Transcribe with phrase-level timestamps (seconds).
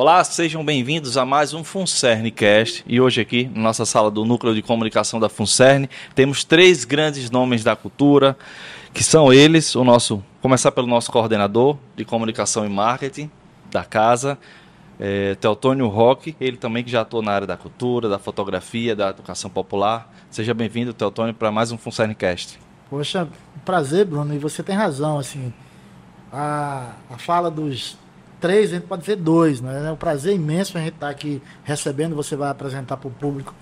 [0.00, 2.84] Olá, sejam bem-vindos a mais um FUNCERNcast.
[2.86, 7.32] E hoje aqui, na nossa sala do Núcleo de Comunicação da FUNCERN, temos três grandes
[7.32, 8.38] nomes da cultura,
[8.94, 13.28] que são eles, o nosso, começar pelo nosso coordenador de comunicação e marketing
[13.72, 14.38] da casa,
[15.00, 19.08] é, Teotônio Roque, ele também que já atua na área da cultura, da fotografia, da
[19.08, 20.14] educação popular.
[20.30, 22.60] Seja bem-vindo, Teotônio, para mais um FUNCERNcast.
[22.88, 23.28] Poxa,
[23.64, 25.52] prazer, Bruno, e você tem razão, assim,
[26.32, 27.98] a, a fala dos
[28.40, 29.86] três, a gente pode dizer dois, né?
[29.86, 32.14] É um prazer imenso a gente estar aqui recebendo.
[32.16, 33.54] Você vai apresentar para o público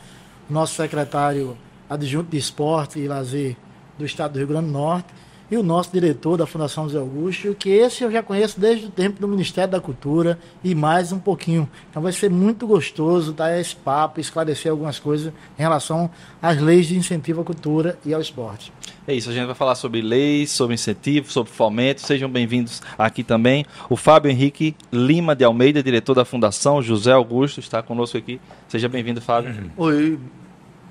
[0.48, 1.56] nosso secretário
[1.88, 3.56] adjunto de esporte e lazer
[3.98, 5.08] do estado do Rio Grande do Norte
[5.50, 8.90] e o nosso diretor da Fundação José Augusto, que esse eu já conheço desde o
[8.90, 11.68] tempo do Ministério da Cultura e mais um pouquinho.
[11.90, 16.10] Então vai ser muito gostoso dar esse papo, esclarecer algumas coisas em relação
[16.42, 18.72] às leis de incentivo à cultura e ao esporte.
[19.06, 22.00] É isso, a gente vai falar sobre leis, sobre incentivo, sobre fomento.
[22.00, 23.64] Sejam bem-vindos aqui também.
[23.88, 28.40] O Fábio Henrique Lima de Almeida, diretor da Fundação José Augusto, está conosco aqui.
[28.68, 29.70] Seja bem-vindo, Fábio.
[29.76, 30.18] Oi.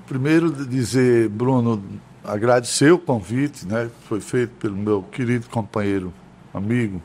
[0.06, 1.82] Primeiro dizer, Bruno,
[2.26, 3.88] agradecer o convite, né?
[4.08, 6.12] Foi feito pelo meu querido companheiro,
[6.52, 7.00] amigo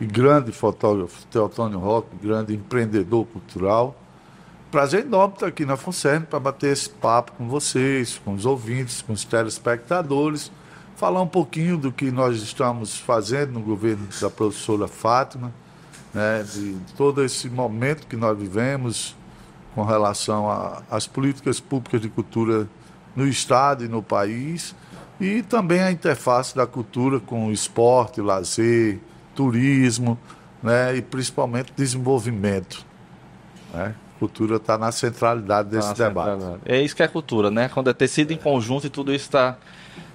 [0.00, 3.96] e grande fotógrafo, Teotônio Roque, grande empreendedor cultural.
[4.70, 9.02] Prazer enorme estar aqui na FUNCERN para bater esse papo com vocês, com os ouvintes,
[9.02, 10.50] com os telespectadores,
[10.96, 15.52] falar um pouquinho do que nós estamos fazendo no governo da professora Fátima,
[16.12, 19.14] né, de todo esse momento que nós vivemos
[19.74, 20.46] com relação
[20.90, 22.68] às políticas públicas de cultura
[23.14, 24.74] no Estado e no país,
[25.20, 28.98] e também a interface da cultura com o esporte, lazer,
[29.34, 30.18] turismo,
[30.62, 32.84] né, e principalmente desenvolvimento.
[33.72, 33.94] Né?
[34.22, 36.30] cultura está na centralidade desse tá debate.
[36.30, 36.62] Centralidade.
[36.64, 37.68] É isso que é cultura, né?
[37.68, 39.56] Quando é tecido em conjunto e tudo isso está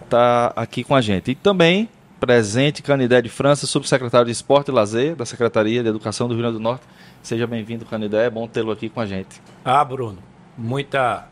[0.09, 1.32] tá aqui com a gente.
[1.32, 6.30] E também presente Canidé de França, subsecretário de Esporte e Lazer da Secretaria de Educação
[6.30, 6.86] do Rio Grande do Norte.
[7.22, 8.27] Seja bem-vindo, Canidé.
[8.27, 9.42] É bom tê-lo aqui com a gente.
[9.66, 10.20] Ah, Bruno,
[10.58, 11.27] muita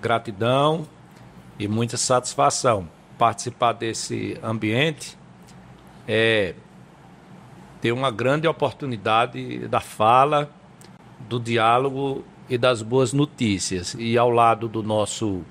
[0.00, 0.86] gratidão
[1.58, 2.88] e muita satisfação
[3.18, 5.18] participar desse ambiente.
[6.06, 6.54] É
[7.80, 10.50] ter uma grande oportunidade da fala
[11.28, 13.94] do diálogo e das boas notícias.
[13.98, 15.42] E ao lado do nosso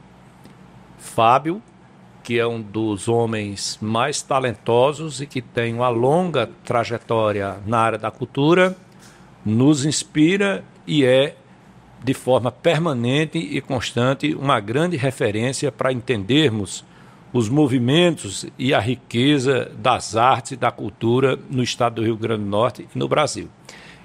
[0.98, 1.62] Fábio,
[2.24, 7.98] que é um dos homens mais talentosos e que tem uma longa trajetória na área
[7.98, 8.76] da cultura,
[9.46, 11.38] nos inspira e é,
[12.08, 16.86] de forma permanente e constante, uma grande referência para entendermos
[17.34, 22.46] os movimentos e a riqueza das artes e da cultura no estado do Rio Grande
[22.46, 23.50] do Norte e no Brasil.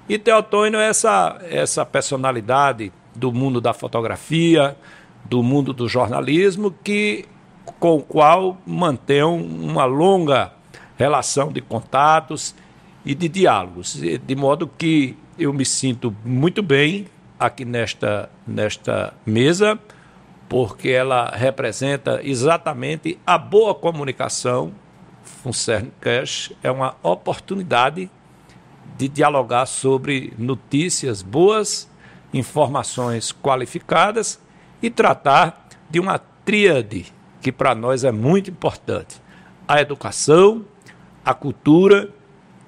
[0.09, 4.75] E Teotônio é essa, essa personalidade do mundo da fotografia,
[5.23, 7.23] do mundo do jornalismo, que
[7.79, 10.51] com o qual mantém uma longa
[10.97, 12.53] relação de contatos
[13.05, 17.07] e de diálogos, de modo que eu me sinto muito bem
[17.45, 19.77] aqui nesta, nesta mesa,
[20.47, 24.71] porque ela representa exatamente a boa comunicação.
[25.23, 28.09] Funcern Cash é uma oportunidade
[28.97, 31.89] de dialogar sobre notícias boas,
[32.33, 34.39] informações qualificadas
[34.81, 37.11] e tratar de uma tríade
[37.41, 39.21] que para nós é muito importante:
[39.67, 40.65] a educação,
[41.25, 42.09] a cultura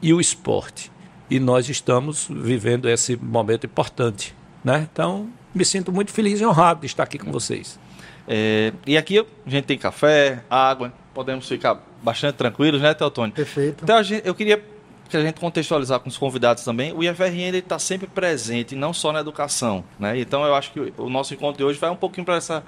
[0.01, 0.91] e o esporte.
[1.29, 4.35] E nós estamos vivendo esse momento importante.
[4.65, 4.87] Né?
[4.91, 7.79] Então, me sinto muito feliz e honrado de estar aqui com vocês.
[8.27, 13.35] É, e aqui a gente tem café, água, podemos ficar bastante tranquilos, né, Teotônio?
[13.35, 13.83] Perfeito.
[13.83, 14.61] Então, eu queria
[15.07, 19.13] que a gente contextualizar com os convidados também, o IFRN está sempre presente, não só
[19.13, 19.83] na educação.
[19.99, 20.19] Né?
[20.19, 22.63] Então, eu acho que o nosso encontro de hoje vai um pouquinho para essa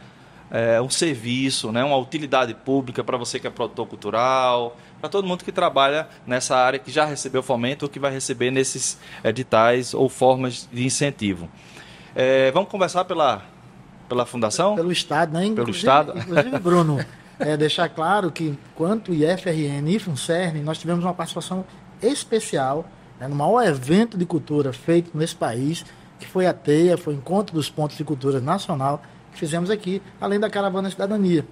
[0.52, 1.84] é, um serviço, né?
[1.84, 6.56] uma utilidade pública para você que é produtor cultural, para todo mundo que trabalha nessa
[6.56, 11.50] área que já recebeu fomento ou que vai receber nesses editais ou formas de incentivo.
[12.20, 13.44] É, vamos conversar pela,
[14.10, 14.74] pela fundação?
[14.74, 15.46] Pelo Estado, né?
[15.46, 16.18] Inclusive, Pelo Estado.
[16.18, 17.06] Inclusive, Bruno,
[17.38, 21.64] é, deixar claro que, quanto IFRN e FUNCERN, nós tivemos uma participação
[22.02, 22.88] especial
[23.20, 25.86] né, no maior evento de cultura feito nesse país,
[26.20, 29.00] que foi a TEIA, foi o Encontro dos Pontos de Cultura Nacional,
[29.32, 31.46] que fizemos aqui, além da Caravana Cidadania.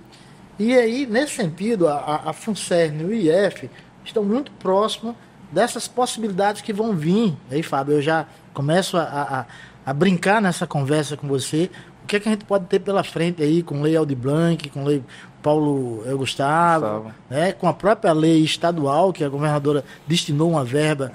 [0.57, 3.69] E aí, nesse sentido, a, a FUNCERN e o IF
[4.03, 5.13] estão muito próximos
[5.51, 7.37] dessas possibilidades que vão vir.
[7.51, 9.45] Aí, Fábio, eu já começo a, a,
[9.85, 11.69] a brincar nessa conversa com você.
[12.03, 14.69] O que, é que a gente pode ter pela frente aí com Lei Aldi Blanc,
[14.69, 15.03] com Lei
[15.41, 17.11] Paulo Gustavo, Gustavo.
[17.29, 21.11] Né, com a própria lei estadual, que a governadora destinou uma verba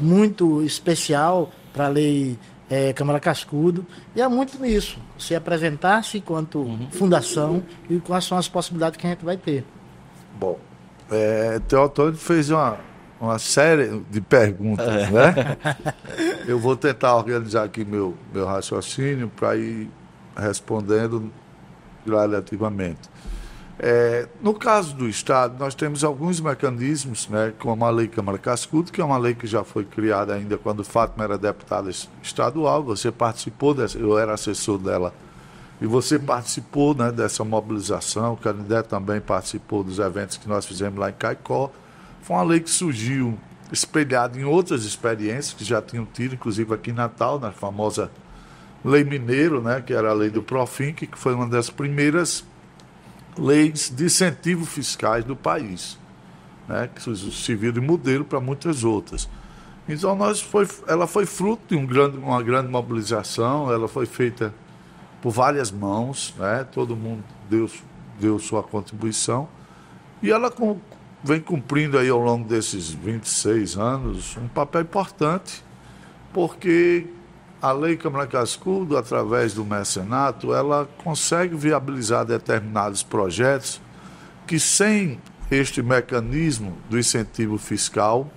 [0.00, 2.38] muito especial para a lei
[2.70, 3.86] é, Câmara Cascudo,
[4.16, 6.88] e é muito nisso, se apresentar-se enquanto uhum.
[6.90, 9.64] fundação e quais são as possibilidades que a gente vai ter.
[10.38, 10.58] Bom,
[11.10, 12.78] é, Teotônio fez uma,
[13.24, 15.10] uma série de perguntas, é.
[15.10, 15.34] né?
[16.46, 19.88] eu vou tentar organizar aqui meu, meu raciocínio para ir
[20.36, 21.30] respondendo
[22.06, 23.10] gradativamente.
[23.78, 28.92] É, no caso do Estado, nós temos alguns mecanismos, né, como a Lei Câmara Cascudo,
[28.92, 31.90] que é uma lei que já foi criada ainda quando Fátima era deputada
[32.22, 32.84] estadual.
[32.84, 35.12] Você participou, dessa, eu era assessor dela,
[35.80, 38.34] e você participou né, dessa mobilização.
[38.34, 41.70] O Canindé também participou dos eventos que nós fizemos lá em Caicó.
[42.24, 43.38] Foi uma lei que surgiu
[43.70, 48.10] espelhada em outras experiências que já tinham tido, inclusive aqui em Natal, na famosa
[48.82, 52.42] Lei Mineiro, né, que era a lei do Profinc, que foi uma das primeiras
[53.36, 55.98] leis de incentivo fiscais do país,
[56.66, 59.28] né, que serviu de modelo para muitas outras.
[59.86, 64.54] Então nós foi, ela foi fruto de um grande, uma grande mobilização, ela foi feita
[65.20, 67.70] por várias mãos, né, todo mundo deu,
[68.18, 69.46] deu sua contribuição,
[70.22, 70.50] e ela
[71.24, 75.64] vem cumprindo aí ao longo desses 26 anos um papel importante,
[76.34, 77.06] porque
[77.62, 83.80] a Lei Câmara Cascudo, através do mecenato, ela consegue viabilizar determinados projetos
[84.46, 85.18] que, sem
[85.50, 88.30] este mecanismo do incentivo fiscal,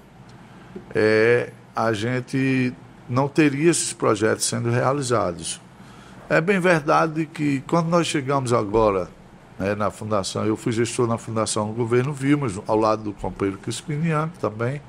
[0.96, 2.74] é, a gente
[3.10, 5.60] não teria esses projetos sendo realizados.
[6.30, 9.10] É bem verdade que, quando nós chegamos agora
[9.58, 13.60] né, na Fundação, eu fui gestor na Fundação do Governo Vilmas, ao lado do companheiro
[13.60, 14.82] Crispiniano também,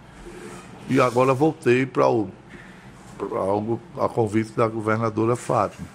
[0.88, 2.28] e agora voltei para o
[3.32, 5.86] algo a convite da governadora Fátima.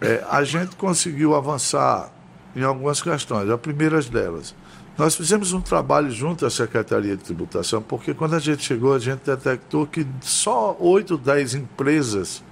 [0.00, 2.10] É, a gente conseguiu avançar
[2.56, 3.50] em algumas questões.
[3.50, 4.54] A primeira delas,
[4.96, 8.98] nós fizemos um trabalho junto à Secretaria de Tributação, porque quando a gente chegou, a
[8.98, 12.42] gente detectou que só 8, 10 empresas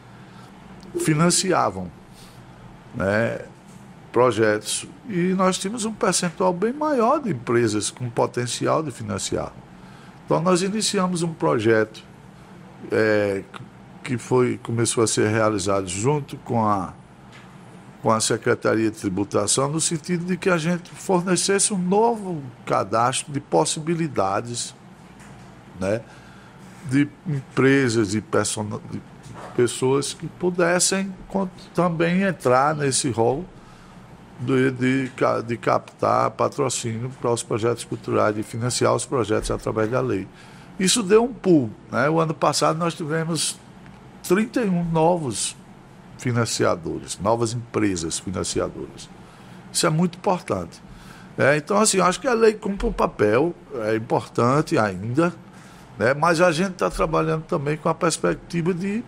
[0.99, 1.91] financiavam
[2.95, 3.41] né,
[4.13, 4.87] projetos.
[5.09, 9.53] E nós tínhamos um percentual bem maior de empresas com potencial de financiar.
[10.25, 12.05] Então, nós iniciamos um projeto
[12.91, 13.43] é,
[14.03, 16.93] que foi, começou a ser realizado junto com a,
[18.03, 23.33] com a Secretaria de Tributação, no sentido de que a gente fornecesse um novo cadastro
[23.33, 24.75] de possibilidades
[25.79, 26.01] né,
[26.89, 29.03] de empresas e de
[29.57, 31.13] pessoas que pudessem
[31.75, 33.45] também entrar nesse rol
[34.41, 35.13] de, de,
[35.47, 40.27] de captar patrocínio para os projetos culturais, de financiar os projetos através da lei.
[40.79, 41.71] Isso deu um pulo.
[41.93, 42.09] Né?
[42.09, 43.59] O ano passado nós tivemos
[44.23, 45.55] 31 novos
[46.19, 49.09] financiadores, novas empresas financiadoras.
[49.73, 50.83] Isso é muito importante.
[51.39, 53.55] É, então, assim, acho que a lei cumpre um papel,
[53.87, 55.33] é importante ainda,
[55.99, 59.03] né, mas a gente está trabalhando também com a perspectiva de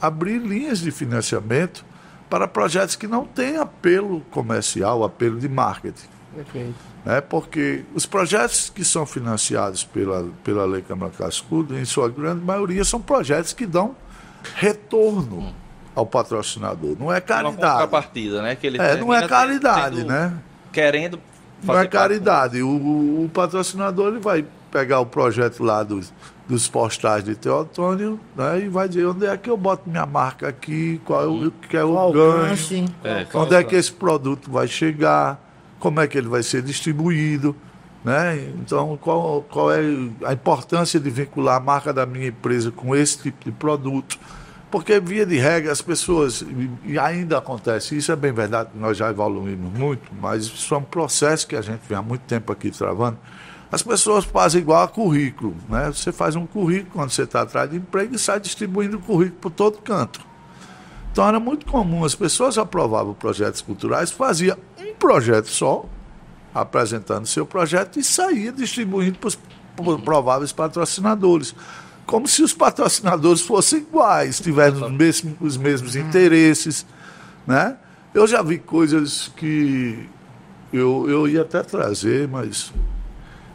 [0.00, 1.84] abrir linhas de financiamento
[2.30, 6.06] para projetos que não têm apelo comercial, apelo de marketing.
[6.34, 6.74] Perfeito.
[7.04, 12.44] Né, porque os projetos que são financiados pela, pela Lei Câmara Cascudo, em sua grande
[12.44, 13.96] maioria, são projetos que dão
[14.54, 15.52] retorno
[15.94, 16.96] ao patrocinador.
[16.98, 17.56] Não é caridade.
[17.56, 18.54] Uma contrapartida, né?
[18.54, 20.32] Que ele é, não é caridade, tendo, né?
[20.72, 21.20] Querendo
[21.62, 22.62] Não é caridade.
[22.62, 26.12] O, o, patrocinador ele vai pegar o projeto lá dos,
[26.50, 30.48] dos postais de Teotônio né, e vai dizer onde é que eu boto minha marca
[30.48, 31.52] aqui, qual, hum.
[31.68, 32.54] que é o qual ganho,
[33.04, 35.40] é, onde é que esse produto vai chegar,
[35.78, 37.54] como é que ele vai ser distribuído.
[38.04, 38.50] Né?
[38.58, 39.80] Então, qual, qual é
[40.24, 44.18] a importância de vincular a marca da minha empresa com esse tipo de produto?
[44.70, 46.44] Porque, via de regra, as pessoas,
[46.84, 50.82] e ainda acontece, isso é bem verdade, nós já evoluímos muito, mas isso é um
[50.82, 53.18] processo que a gente vem há muito tempo aqui travando.
[53.70, 55.54] As pessoas fazem igual a currículo.
[55.68, 55.86] Né?
[55.86, 59.40] Você faz um currículo quando você está atrás de emprego e sai distribuindo o currículo
[59.40, 60.20] por todo canto.
[61.12, 65.84] Então, era muito comum, as pessoas aprovavam projetos culturais, faziam um projeto só,
[66.54, 69.38] apresentando seu projeto e saía distribuindo para os
[70.04, 71.54] prováveis patrocinadores.
[72.06, 76.86] Como se os patrocinadores fossem iguais, tivessem os mesmos, os mesmos interesses.
[77.46, 77.76] Né?
[78.14, 80.08] Eu já vi coisas que
[80.72, 82.72] eu, eu ia até trazer, mas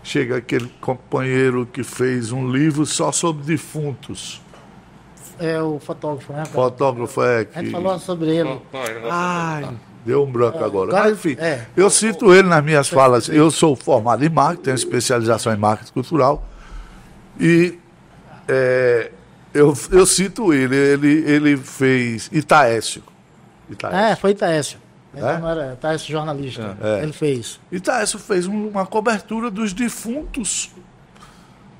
[0.05, 4.39] chega aquele companheiro que fez um livro só sobre defuntos.
[5.39, 6.45] É o fotógrafo, né?
[6.45, 7.59] Fotógrafo é que.
[7.59, 8.61] A gente falou sobre ele.
[9.11, 9.67] Ai,
[10.05, 10.93] Deu um branco é, agora.
[10.93, 11.65] Mas, enfim, é.
[11.75, 13.27] eu cito ele nas minhas falas.
[13.27, 16.45] Eu sou formado em marketing, tenho especialização em marketing cultural.
[17.39, 17.79] E
[18.47, 19.11] é,
[19.51, 20.75] eu, eu cito ele.
[20.75, 23.01] Ele, ele fez Itaécio.
[23.67, 23.99] Itaécio.
[23.99, 24.77] É, foi Itaécio.
[25.15, 25.37] É?
[25.39, 26.77] Não era Itaécio jornalista.
[26.81, 27.03] É.
[27.03, 27.59] Ele fez.
[27.71, 30.71] Itaécio fez uma cobertura dos defuntos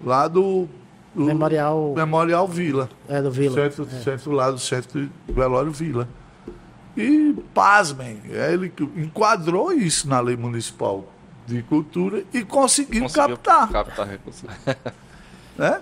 [0.04, 0.68] lá do,
[1.14, 1.94] do Memorial...
[1.96, 2.90] Memorial Vila.
[3.08, 3.56] É, do Vila.
[3.56, 4.00] Centro, é.
[4.00, 6.08] centro lá do Centro Velório Vila.
[6.96, 11.06] E, pasmem, ele enquadrou isso na lei municipal
[11.46, 13.70] de cultura e conseguiu, conseguiu captar.
[13.70, 14.08] captar
[15.58, 15.82] né?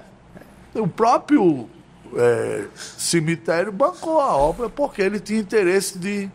[0.74, 1.70] O próprio
[2.16, 6.30] é, cemitério bancou a obra porque ele tinha interesse de,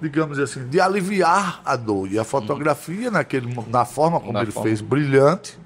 [0.00, 2.10] digamos assim, de aliviar a dor.
[2.10, 4.68] E a fotografia, naquele, na forma como Na ele forma.
[4.68, 5.58] fez, brilhante,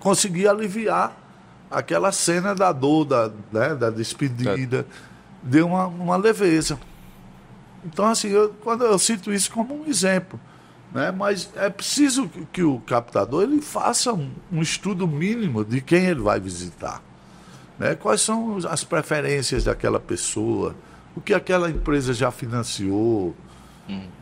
[0.00, 1.16] conseguia aliviar
[1.70, 4.86] aquela cena da dor, da, né, da despedida,
[5.42, 6.78] deu uma, uma leveza.
[7.84, 10.38] Então, assim, eu, quando eu cito isso como um exemplo,
[10.92, 15.80] né, mas é preciso que, que o captador ele faça um, um estudo mínimo de
[15.80, 17.02] quem ele vai visitar.
[17.78, 20.74] Né, quais são as preferências daquela pessoa,
[21.16, 23.34] o que aquela empresa já financiou,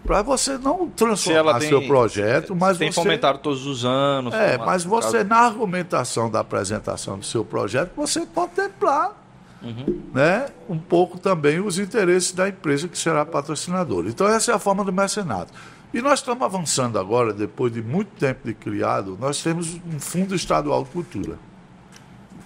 [0.05, 0.91] para você não Hum.
[0.91, 3.01] Transformar tem, seu projeto, mas tem você...
[3.03, 4.35] fomentado todos os anos.
[4.35, 9.17] É, mas você, caso- na argumentação da apresentação do seu projeto, você contemplar
[9.63, 10.01] Uhum.
[10.15, 14.09] né, um pouco também os interesses da empresa que será patrocinadora.
[14.09, 15.53] Então, essa é a forma do mecenato.
[15.93, 20.35] E nós estamos avançando agora, depois de muito tempo de criado, nós temos um Fundo
[20.35, 21.35] Estadual de Cultura.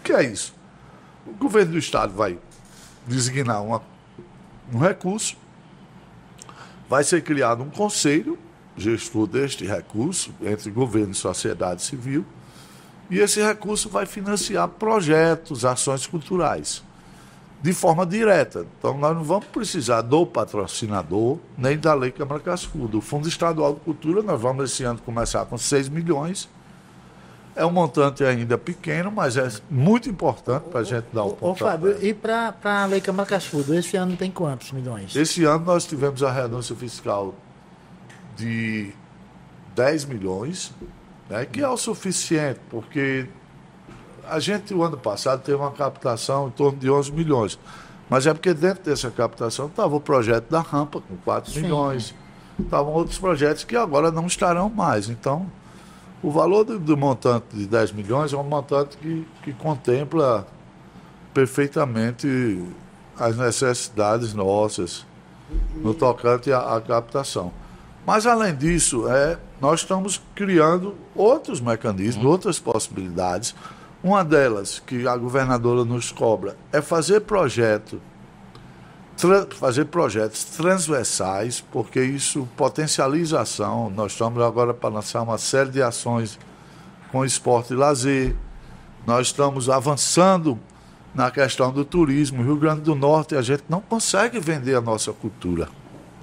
[0.01, 0.53] O que é isso?
[1.25, 2.37] O governo do Estado vai
[3.07, 3.81] designar uma,
[4.75, 5.37] um recurso,
[6.89, 8.39] vai ser criado um conselho
[8.77, 12.25] gestor deste recurso entre governo e sociedade civil,
[13.11, 16.83] e esse recurso vai financiar projetos, ações culturais,
[17.63, 18.67] de forma direta.
[18.79, 22.99] Então, nós não vamos precisar do patrocinador, nem da Lei Câmara Cascudo.
[22.99, 26.49] O Fundo Estadual de Cultura, nós vamos esse ano começar com 6 milhões.
[27.57, 31.59] É um montante ainda pequeno, mas é muito importante para a gente dar Ô, ponto.
[31.61, 35.15] Fábio, e para a Lei Câmara Cascudo, esse ano tem quantos milhões?
[35.15, 37.35] Esse ano nós tivemos a renúncia fiscal
[38.37, 38.93] de
[39.77, 40.73] 10 milhões,
[41.31, 43.29] né, que é o suficiente, porque
[44.29, 47.59] a gente, o ano passado, teve uma captação em torno de 11 milhões.
[48.09, 51.63] Mas é porque dentro dessa captação estava o projeto da rampa, com 4 Sim.
[51.63, 52.15] milhões.
[52.59, 55.09] Estavam outros projetos que agora não estarão mais.
[55.09, 55.47] Então,
[56.25, 60.47] o valor do, do montante de 10 milhões é um montante que, que contempla
[61.35, 62.65] perfeitamente
[63.19, 65.05] as necessidades nossas
[65.77, 67.53] no tocante à, à captação.
[68.07, 73.55] Mas, além disso, é, nós estamos criando outros mecanismos, outras possibilidades.
[74.03, 78.01] Uma delas, que a governadora nos cobra, é fazer projeto,
[79.59, 83.91] fazer projetos transversais, porque isso potencializa a ação.
[83.91, 86.39] Nós estamos agora para lançar uma série de ações
[87.11, 88.35] com esporte e lazer.
[89.07, 90.59] Nós estamos avançando
[91.15, 92.43] na questão do turismo.
[92.43, 95.69] Rio Grande do Norte, a gente não consegue vender a nossa cultura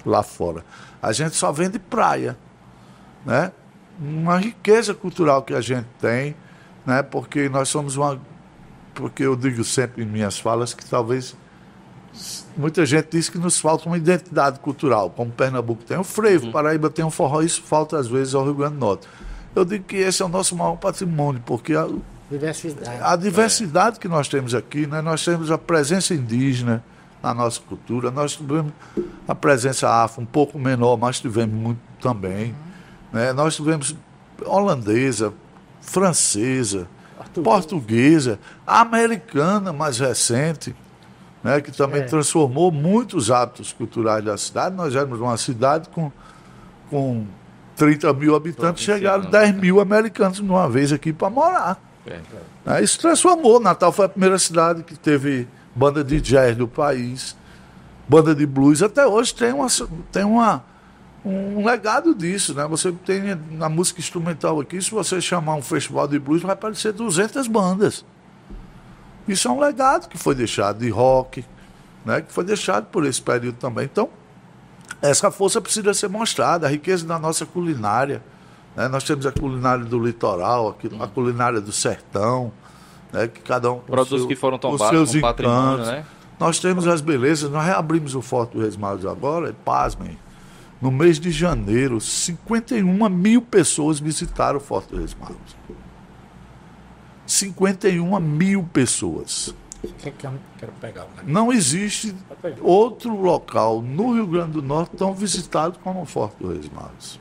[0.04, 0.64] lá fora.
[1.00, 2.36] A gente só vende praia,
[3.24, 3.52] né?
[3.98, 6.36] Uma riqueza cultural que a gente tem,
[6.84, 7.02] né?
[7.02, 8.20] Porque nós somos uma
[8.94, 11.34] porque eu digo sempre em minhas falas que talvez
[12.56, 16.90] muita gente diz que nos falta uma identidade cultural, como Pernambuco tem o frevo, Paraíba
[16.90, 19.08] tem o forró, isso falta às vezes ao Rio Grande do Norte.
[19.54, 21.88] Eu digo que esse é o nosso maior patrimônio, porque a,
[22.30, 22.98] Diversidade.
[23.02, 25.02] a diversidade que nós temos aqui, né?
[25.02, 26.82] nós temos a presença indígena
[27.22, 28.72] na nossa cultura, nós tivemos
[29.28, 32.54] a presença afro um pouco menor, mas tivemos muito também.
[33.12, 33.32] Né?
[33.34, 33.94] Nós tivemos
[34.44, 35.32] holandesa,
[35.82, 36.88] francesa,
[37.44, 40.74] portuguesa, americana mais recente,
[41.42, 41.60] né?
[41.60, 42.04] que também É.
[42.04, 44.76] transformou muitos hábitos culturais da cidade.
[44.76, 46.10] Nós éramos uma cidade com,
[46.90, 47.24] com
[47.76, 51.80] 30 mil habitantes, chegaram 10 mil americanos de uma vez aqui para morar.
[52.06, 52.20] É.
[52.64, 52.82] Né?
[52.82, 53.60] Isso transformou.
[53.60, 57.36] Natal foi a primeira cidade que teve banda de jazz do país,
[58.08, 58.82] banda de blues.
[58.82, 59.66] Até hoje tem, uma,
[60.10, 60.64] tem uma,
[61.24, 62.54] um legado disso.
[62.54, 62.66] Né?
[62.66, 66.92] Você tem na música instrumental aqui, se você chamar um festival de blues, vai aparecer
[66.92, 68.04] 200 bandas.
[69.28, 71.44] Isso é um legado que foi deixado de rock,
[72.04, 72.20] né?
[72.22, 73.84] que foi deixado por esse período também.
[73.84, 74.08] Então,
[75.00, 78.22] essa força precisa ser mostrada, a riqueza da nossa culinária.
[78.76, 78.88] né?
[78.88, 82.52] Nós temos a culinária do litoral, aqui, a culinária do sertão,
[83.12, 83.28] né?
[83.28, 85.86] que cada um Produtos seu- que foram tombados seus encantos.
[85.86, 86.04] né?
[86.40, 90.18] Nós temos as belezas, nós reabrimos o Forte do Resmados agora, e pasmem,
[90.80, 95.54] no mês de janeiro, 51 mil pessoas visitaram o Forte do Resmados.
[97.32, 99.54] 51 mil pessoas.
[99.82, 100.38] Um
[101.24, 102.14] Não existe
[102.60, 107.18] outro local no Rio Grande do Norte tão visitado como o Forte do Reis Magos.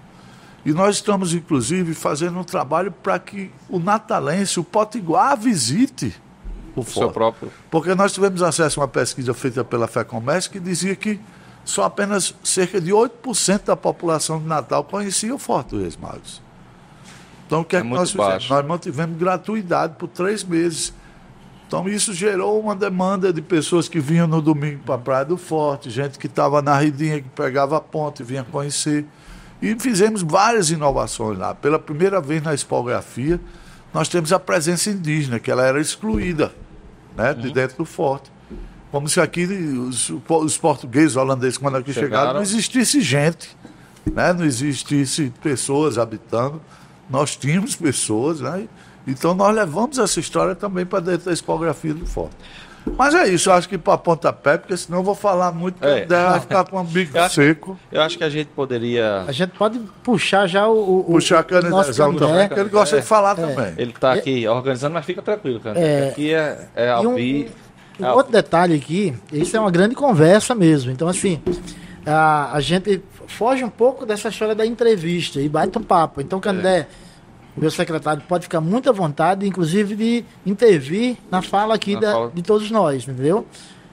[0.63, 6.13] E nós estamos, inclusive, fazendo um trabalho para que o natalense, o potiguar, visite
[6.75, 7.13] o O seu Forte.
[7.13, 7.51] próprio.
[7.71, 11.19] Porque nós tivemos acesso a uma pesquisa feita pela FEComércio que dizia que
[11.65, 16.41] só apenas cerca de 8% da população de Natal conhecia o Forte do Reis Magos.
[17.51, 18.31] Então, o que é, É que nós fizemos?
[18.31, 18.53] baixo.
[18.53, 20.93] Nós mantivemos gratuidade por três meses.
[21.67, 25.35] Então, isso gerou uma demanda de pessoas que vinham no domingo para a Praia do
[25.35, 29.05] Forte, gente que estava na Ridinha, que pegava a ponte e vinha conhecer.
[29.61, 31.53] E fizemos várias inovações lá.
[31.53, 33.37] Pela primeira vez na expografia,
[33.93, 36.53] nós temos a presença indígena, que ela era excluída.
[37.17, 38.31] né, de dentro do forte.
[38.91, 42.33] Como se aqui os, os portugueses, holandeses, quando aqui chegaram, Chegaram.
[42.35, 43.57] não existisse gente,
[44.13, 46.61] né, não existisse pessoas habitando.
[47.11, 48.67] Nós tínhamos pessoas, né?
[49.05, 52.35] Então nós levamos essa história também para dentro da expografia do forte.
[52.97, 55.87] Mas é isso, eu acho que para pontapé, porque senão eu vou falar muito, porque
[55.87, 55.99] É.
[55.99, 57.79] a ideia vai ficar com o bico Eu acho- seco.
[57.91, 59.23] Eu acho que a gente poderia.
[59.27, 61.01] A gente pode puxar já o.
[61.01, 63.45] o Puxar a canalização também, que ele gosta de falar É.
[63.47, 63.73] também.
[63.77, 65.79] Ele está aqui organizando, mas fica tranquilo, cara.
[65.79, 66.09] É.
[66.09, 67.51] Aqui é, é ao um, vivo.
[67.99, 70.91] um É outro detalhe aqui, isso é uma grande conversa mesmo.
[70.91, 71.39] Então, assim,
[72.03, 72.99] a, a gente
[73.31, 76.21] foge um pouco dessa história da entrevista e bate um papo.
[76.21, 76.87] Então, Candé,
[77.55, 82.11] meu secretário, pode ficar muito à vontade, inclusive, de intervir na fala aqui Na da-
[82.13, 82.31] fala.
[82.33, 83.45] de todos nós, entendeu?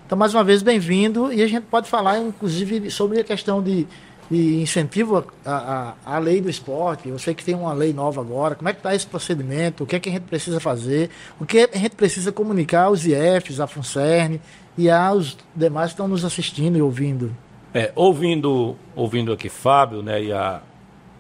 [0.07, 1.33] Então, mais uma vez, bem-vindo.
[1.33, 3.87] E a gente pode falar, inclusive, sobre a questão de,
[4.30, 7.09] de incentivo à, à, à lei do esporte.
[7.09, 8.54] Eu sei que tem uma lei nova agora.
[8.54, 9.85] Como é que está esse procedimento?
[9.85, 11.11] O que é que a gente precisa fazer?
[11.38, 14.40] O que a gente precisa comunicar aos IFs, à FUNCERN
[14.78, 17.35] e aos demais que estão nos assistindo e ouvindo?
[17.75, 20.63] É, ouvindo, ouvindo aqui Fábio, né, e a-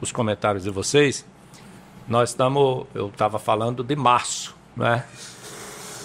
[0.00, 1.26] os comentários de vocês,
[2.08, 5.04] nós estamos, eu estava falando de março, né?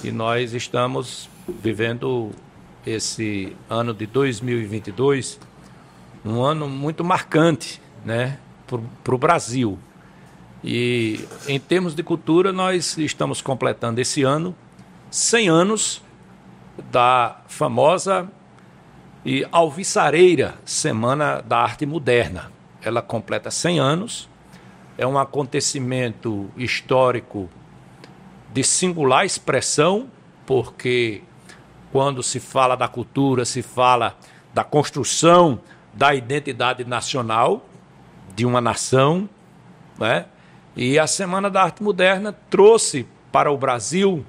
[0.04, 2.32] E nós estamos vivendo
[2.86, 5.40] esse ano de 2022,
[6.26, 8.38] um ano muito marcante, né,
[9.04, 9.80] para o Brasil.
[10.62, 14.54] E em termos de cultura, nós estamos completando esse ano
[15.10, 16.02] 100 anos
[16.92, 18.30] da famosa
[19.26, 22.52] e alvissareira Semana da Arte Moderna.
[22.82, 24.30] Ela completa 100 anos,
[24.98, 27.50] é um acontecimento histórico
[28.54, 30.10] de singular expressão,
[30.46, 31.22] porque
[31.92, 34.18] quando se fala da cultura, se fala
[34.54, 35.60] da construção
[35.94, 37.66] da identidade nacional
[38.36, 39.30] de uma nação,
[39.98, 40.26] né?
[40.76, 44.26] E a Semana da Arte Moderna trouxe para o Brasil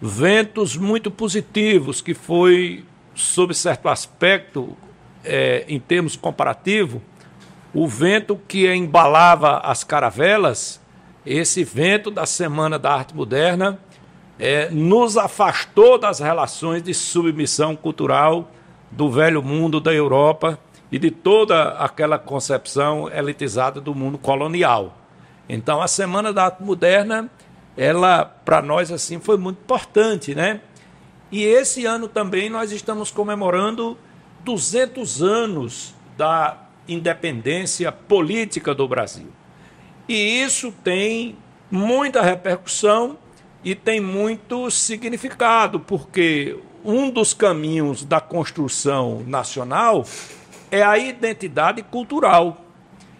[0.00, 4.76] ventos muito positivos, que foi, sob certo aspecto,
[5.24, 7.00] é, em termos comparativos,
[7.72, 10.80] o vento que embalava as caravelas,
[11.24, 13.78] esse vento da Semana da Arte Moderna,
[14.38, 18.50] é, nos afastou das relações de submissão cultural
[18.90, 20.58] do velho mundo da Europa
[20.90, 24.96] e de toda aquela concepção elitizada do mundo colonial.
[25.48, 27.30] Então, a Semana da Arte Moderna,
[27.76, 30.60] ela, para nós, assim, foi muito importante, né?
[31.30, 33.96] E esse ano também nós estamos comemorando
[34.44, 39.28] 200 anos da independência política do Brasil.
[40.08, 41.36] E isso tem
[41.70, 43.16] muita repercussão
[43.62, 50.04] e tem muito significado, porque um dos caminhos da construção nacional
[50.70, 52.64] é a identidade cultural.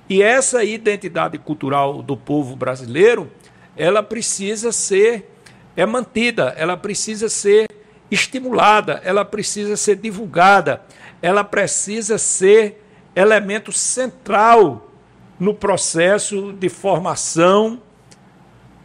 [0.08, 3.30] E essa identidade cultural do povo brasileiro,
[3.76, 5.30] ela precisa ser
[5.76, 7.66] é mantida, ela precisa ser
[8.10, 10.82] estimulada, ela precisa ser divulgada,
[11.22, 14.90] ela precisa ser elemento central
[15.38, 17.80] no processo de formação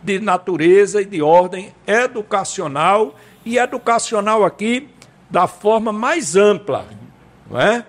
[0.02, 4.90] de natureza e de ordem educacional e educacional aqui
[5.30, 6.86] da forma mais ampla,
[7.50, 7.86] não é?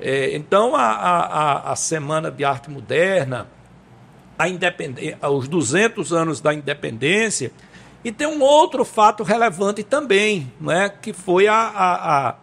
[0.00, 3.48] É, então a, a, a Semana de Arte Moderna,
[4.38, 7.52] a independência, os 200 anos da independência
[8.04, 10.88] e tem um outro fato relevante também, não é?
[10.88, 12.34] Que foi a, a, a,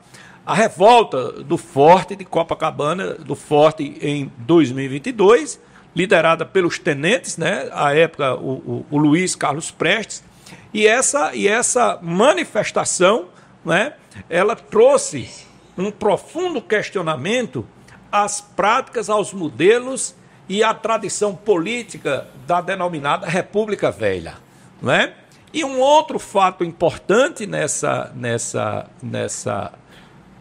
[0.45, 5.59] a revolta do Forte de Copacabana, do Forte em 2022
[5.95, 7.69] liderada pelos tenentes, né?
[7.71, 10.23] À época o, o, o Luiz Carlos Prestes,
[10.73, 13.29] e essa e essa manifestação,
[13.63, 13.93] né?
[14.29, 15.29] Ela trouxe
[15.77, 17.65] um profundo questionamento
[18.11, 20.15] às práticas, aos modelos
[20.47, 24.35] e à tradição política da denominada República Velha,
[24.81, 25.13] não é?
[25.55, 29.71] E um outro fato importante nessa nessa nessa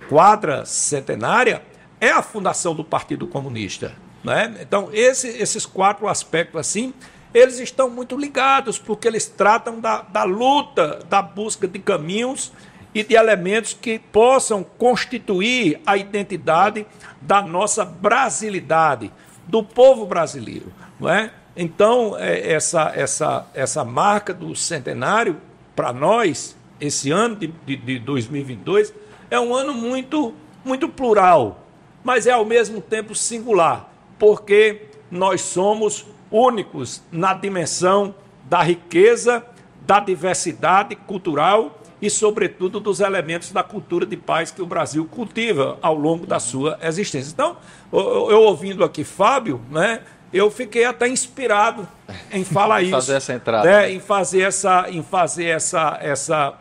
[0.09, 1.63] quadra centenária
[2.01, 3.93] é a fundação do Partido Comunista.
[4.25, 4.57] Né?
[4.61, 6.93] Então, esse, esses quatro aspectos, assim,
[7.33, 12.53] eles estão muito ligados, porque eles tratam da, da luta, da busca de caminhos
[12.93, 16.85] e de elementos que possam constituir a identidade
[17.23, 19.13] da nossa brasilidade,
[19.47, 20.73] do povo brasileiro.
[20.99, 21.31] Não é?
[21.57, 25.41] Então, é, essa, essa, essa marca do centenário,
[25.75, 28.93] para nós, esse ano de, de, de 2022,
[29.31, 31.65] é um ano muito, muito plural,
[32.03, 38.15] mas é ao mesmo tempo singular porque nós somos únicos na dimensão
[38.45, 39.45] da riqueza,
[39.87, 45.79] da diversidade cultural e, sobretudo, dos elementos da cultura de paz que o Brasil cultiva
[45.81, 47.33] ao longo da sua existência.
[47.33, 47.57] Então,
[47.93, 50.01] eu, eu ouvindo aqui Fábio, né,
[50.37, 51.89] eu fiquei até inspirado
[52.33, 52.91] em falar isso.
[52.91, 53.65] fazer essa entrada.
[53.65, 56.59] Né, em fazer essa, em fazer essa, essa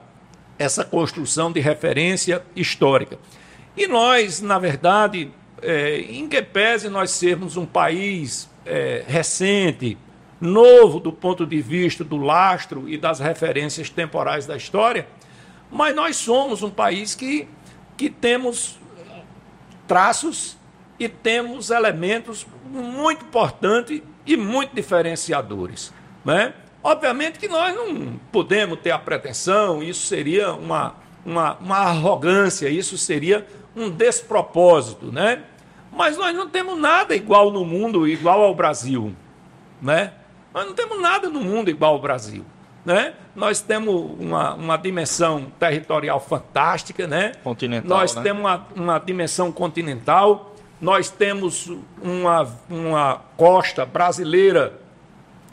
[0.58, 3.18] essa construção de referência histórica.
[3.76, 5.32] E nós, na verdade,
[5.62, 9.98] é, em que pese nós sermos um país é, recente,
[10.40, 15.08] novo do ponto de vista do lastro e das referências temporais da história,
[15.72, 17.48] mas nós somos um país que,
[17.98, 18.78] que temos
[19.88, 20.58] traços
[21.00, 25.94] e temos elementos muito importantes e muito diferenciadores.
[26.24, 26.54] Né?
[26.84, 30.96] Obviamente que nós não podemos ter a pretensão, isso seria uma,
[31.26, 33.46] uma, uma arrogância, isso seria
[33.76, 35.44] um despropósito, né?
[35.92, 39.16] Mas nós não temos nada igual no mundo, igual ao Brasil,
[39.82, 40.14] né?
[40.54, 42.46] Nós não temos nada no mundo igual ao Brasil,
[42.86, 43.14] né?
[43.36, 47.32] Nós temos uma, uma dimensão territorial fantástica, né?
[47.44, 48.22] Continental, Nós né?
[48.22, 50.53] temos uma, uma dimensão continental,
[50.84, 54.82] nós temos uma, uma costa brasileira,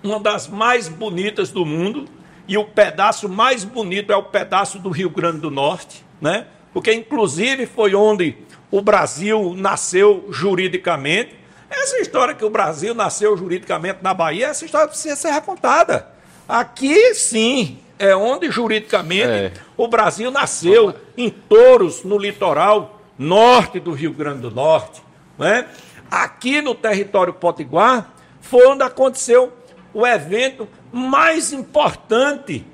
[0.02, 2.06] uma das mais bonitas do mundo,
[2.48, 6.48] e o pedaço mais bonito é o pedaço do Rio Grande do Norte, né?
[6.72, 8.36] Porque inclusive foi onde
[8.72, 11.36] o Brasil nasceu juridicamente.
[11.70, 16.08] Essa história que o Brasil nasceu juridicamente na Bahia, essa história precisa ser recontada.
[16.48, 19.52] Aqui sim é onde juridicamente É.
[19.76, 25.08] o Brasil nasceu, em Touros, no litoral norte do Rio Grande do Norte.
[25.40, 25.66] Né?
[26.11, 29.53] Aqui no território potiguar foi onde aconteceu
[29.94, 32.66] o evento mais importante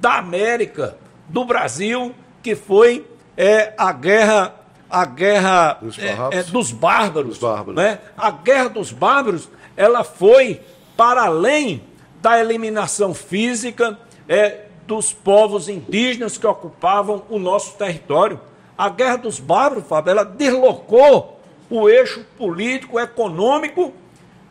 [0.00, 0.96] da América,
[1.28, 3.06] do Brasil, que foi
[3.36, 4.54] é, a guerra
[4.88, 7.74] a guerra Dos é, é, dos bárbaros, Dos bárbaros.
[7.74, 7.98] né?
[8.16, 10.60] A guerra dos bárbaros, ela foi
[10.96, 11.82] para além
[12.22, 18.40] da eliminação física é, dos povos indígenas que ocupavam o nosso território.
[18.78, 21.33] A guerra dos bárbaros, Fábio, ela deslocou
[21.80, 23.92] o eixo político, econômico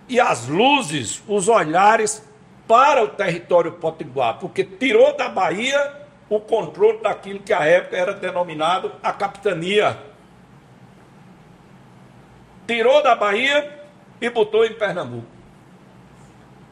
[0.08, 2.24] e as luzes, os olhares
[2.68, 8.14] para o território potiguar, porque tirou da Bahia o controle daquilo que à época era
[8.14, 9.98] denominado a capitania
[12.68, 13.82] tirou da Bahia
[14.22, 15.28] e botou em Pernambuco.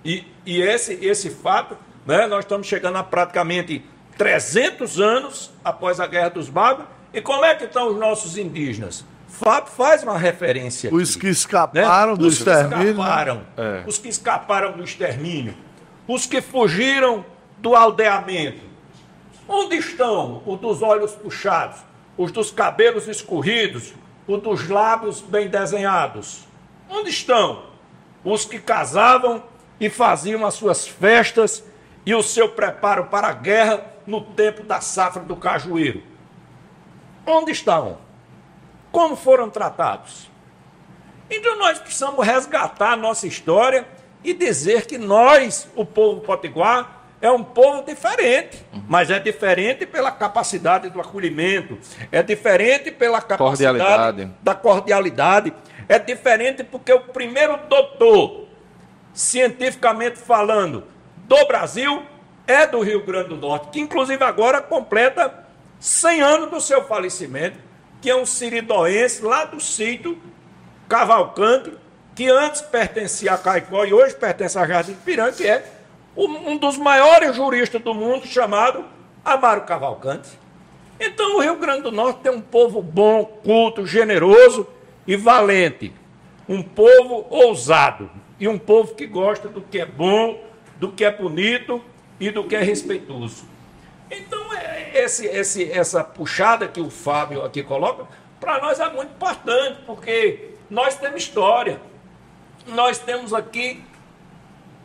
[0.04, 3.86] E, e esse, esse fato, né, nós estamos chegando a praticamente
[4.18, 6.92] 300 anos após a Guerra dos Bárbaros.
[7.14, 9.06] E como é que estão os nossos indígenas?
[9.32, 10.89] Fábio faz uma referência.
[10.89, 12.17] aqui, Os que escaparam né?
[12.17, 12.84] do os que extermínio.
[12.86, 12.91] né?
[12.91, 13.84] escaparam, É.
[13.88, 15.56] os que escaparam do extermínio,
[16.08, 17.26] os que fugiram
[17.58, 18.62] do aldeamento.
[19.48, 21.78] Onde estão os dos olhos puxados,
[22.17, 23.94] os dos cabelos escorridos,
[24.28, 26.46] os dos lábios bem desenhados?
[26.89, 27.63] Onde estão
[28.24, 29.44] os que casavam
[29.80, 31.63] e faziam as suas festas
[32.06, 36.04] e o seu preparo para a guerra no tempo da safra do cajueiro?
[37.26, 37.98] Onde estão?
[38.91, 40.30] Como foram tratados?
[41.30, 43.88] Então nós precisamos resgatar a nossa história
[44.23, 50.12] e dizer que nós, o povo potiguar, é um povo diferente, mas é diferente pela
[50.12, 51.77] capacidade do acolhimento,
[52.12, 54.32] é diferente pela capacidade Cordialidade.
[54.41, 55.54] da cordialidade,
[55.88, 58.47] é diferente porque o primeiro doutor,
[59.13, 60.84] cientificamente falando,
[61.27, 62.04] do Brasil
[62.47, 65.45] é do Rio Grande do Norte, que inclusive agora completa
[65.80, 67.58] 100 anos do seu falecimento,
[68.02, 70.18] que é um siridoense lá do sítio
[70.90, 71.72] Cavalcante,
[72.16, 75.64] que antes pertencia a Caicó e hoje pertence a Jardim do Piranga, que é
[76.18, 78.84] um dos maiores juristas do mundo, chamado
[79.24, 80.30] Amaro Cavalcante.
[81.00, 84.68] Então, o Rio Grande do Norte tem um povo bom, culto, generoso
[85.08, 85.94] e valente.
[86.48, 88.10] Um povo ousado.
[88.40, 90.44] E um povo que gosta do que é bom,
[90.78, 91.82] do que é bonito
[92.20, 93.46] e do que é respeitoso.
[94.12, 98.06] Então, é- esse, esse, essa puxada que o Fábio aqui coloca,
[98.39, 101.82] para nós é muito importante, porque nós temos história.
[102.67, 103.84] Nós temos aqui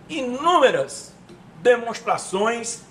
[0.09, 1.12] inúmeras
[1.62, 2.83] demonstrações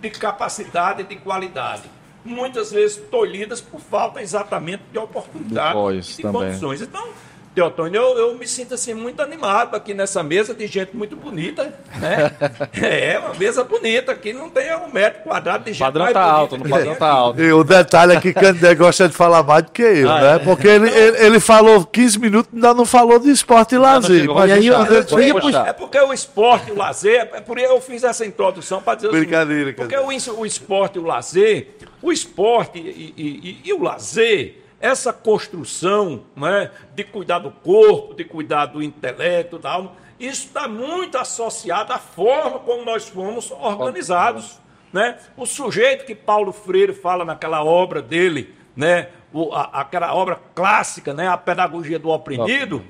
[0.00, 1.84] de capacidade e de qualidade.
[2.24, 6.32] Muitas vezes tolhidas por falta exatamente de oportunidade e de também.
[6.48, 6.82] condições.
[6.82, 7.08] Então,
[7.54, 11.72] Teotônio, eu, eu me sinto assim muito animado aqui nessa mesa de gente muito bonita,
[11.96, 12.30] né?
[12.82, 16.14] é, uma mesa bonita, aqui não tem um metro quadrado de gente O padrão mais
[16.14, 17.40] tá bonita alto, que o padrão tem tá alto.
[17.42, 20.34] E o detalhe é que Candé gosta de falar mais do que eu, Ah, né?
[20.36, 20.38] é.
[20.38, 24.26] Porque ele, ele, ele falou 15 minutos e ainda não falou de esporte e lazer.
[24.28, 25.68] Mas aí vai chega, puxar.
[25.68, 28.94] É porque o esporte e o lazer, é por isso eu fiz essa introdução para
[28.94, 30.06] dizer o seguinte, Brincadeira, Porque Cadê?
[30.30, 31.68] o, o esporte e o lazer,
[32.00, 38.12] o esporte e, e- e- e o lazer, essa construção né, de cuidar do corpo,
[38.14, 43.50] de cuidar do intelecto, da alma, isso está muito associado à forma como nós fomos
[43.52, 44.58] organizados.
[44.92, 45.16] Né?
[45.36, 51.14] O sujeito que Paulo Freire fala naquela obra dele, né, o- a- aquela obra clássica,
[51.14, 52.84] né, a pedagogia do oprimido,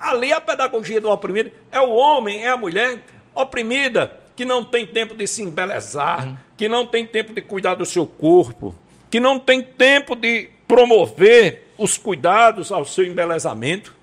[0.00, 3.02] Ali a pedagogia do oprimido é o homem, é a mulher
[3.34, 7.84] oprimida, que não tem tempo de se embelezar, que não tem tempo de cuidar do
[7.84, 8.72] seu corpo,
[9.10, 13.96] que não tem tempo de promover os cuidados ao seu embelezamento.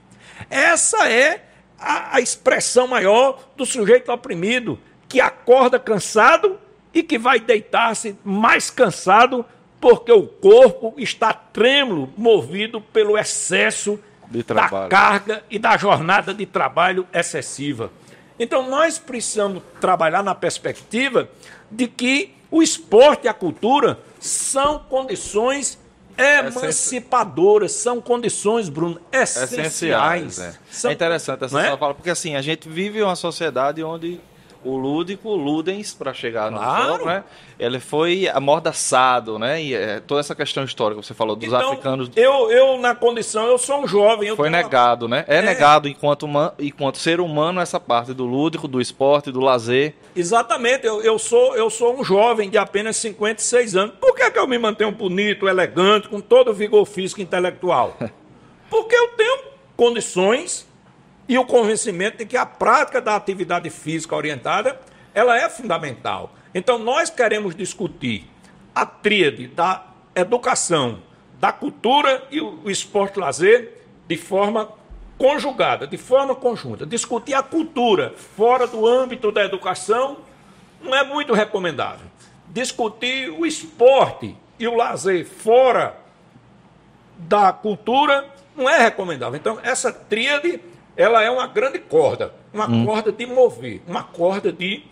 [0.49, 1.45] Essa é
[1.80, 6.60] a, a expressão maior do sujeito oprimido, que acorda cansado
[6.93, 9.45] e que vai deitar-se mais cansado
[9.80, 13.99] porque o corpo está trêmulo, movido pelo excesso
[14.47, 17.91] da carga e da jornada de trabalho excessiva.
[18.39, 21.30] Então, nós precisamos trabalhar na perspectiva
[21.69, 25.78] de que o esporte e a cultura são condições
[26.17, 29.60] emancipadoras, são condições, Bruno, essenciais.
[29.60, 30.56] essenciais é.
[30.71, 31.78] São, é interessante essa é?
[31.78, 34.19] fala, porque assim, a gente vive uma sociedade onde
[34.65, 36.93] o lúdico, o Ludens, para chegar no claro.
[36.93, 37.23] jogo, né?
[37.58, 39.62] Ele foi amordaçado, né?
[39.62, 42.10] E é, toda essa questão histórica que você falou dos então, africanos.
[42.15, 44.36] Eu, eu, na condição, eu sou um jovem.
[44.36, 45.17] foi negado, uma...
[45.17, 45.25] né?
[45.28, 46.28] É, é, negado enquanto,
[46.60, 49.95] enquanto ser humano essa parte do lúdico, do esporte, do lazer.
[50.15, 53.95] Exatamente, eu, eu, sou, eu sou um jovem de apenas 56 anos.
[54.01, 57.95] Por que, que eu me mantenho bonito, elegante, com todo o vigor físico e intelectual?
[58.69, 59.39] Porque eu tenho
[59.78, 60.67] condições
[61.28, 64.80] e o convencimento de que a prática da atividade física orientada
[65.14, 66.34] ela é fundamental.
[66.54, 68.30] Então, nós queremos discutir
[68.74, 71.00] a tríade da educação,
[71.40, 74.70] da cultura e o esporte lazer de forma
[75.18, 76.86] conjugada, de forma conjunta.
[76.86, 80.18] Discutir a cultura fora do âmbito da educação
[80.82, 82.08] não é muito recomendável.
[82.48, 85.98] Discutir o esporte e o lazer fora
[87.18, 89.38] da cultura não é recomendável.
[89.38, 90.60] Então, essa tríade
[90.95, 92.86] ela é uma grande corda, uma hum.
[92.86, 94.84] corda de mover, uma corda de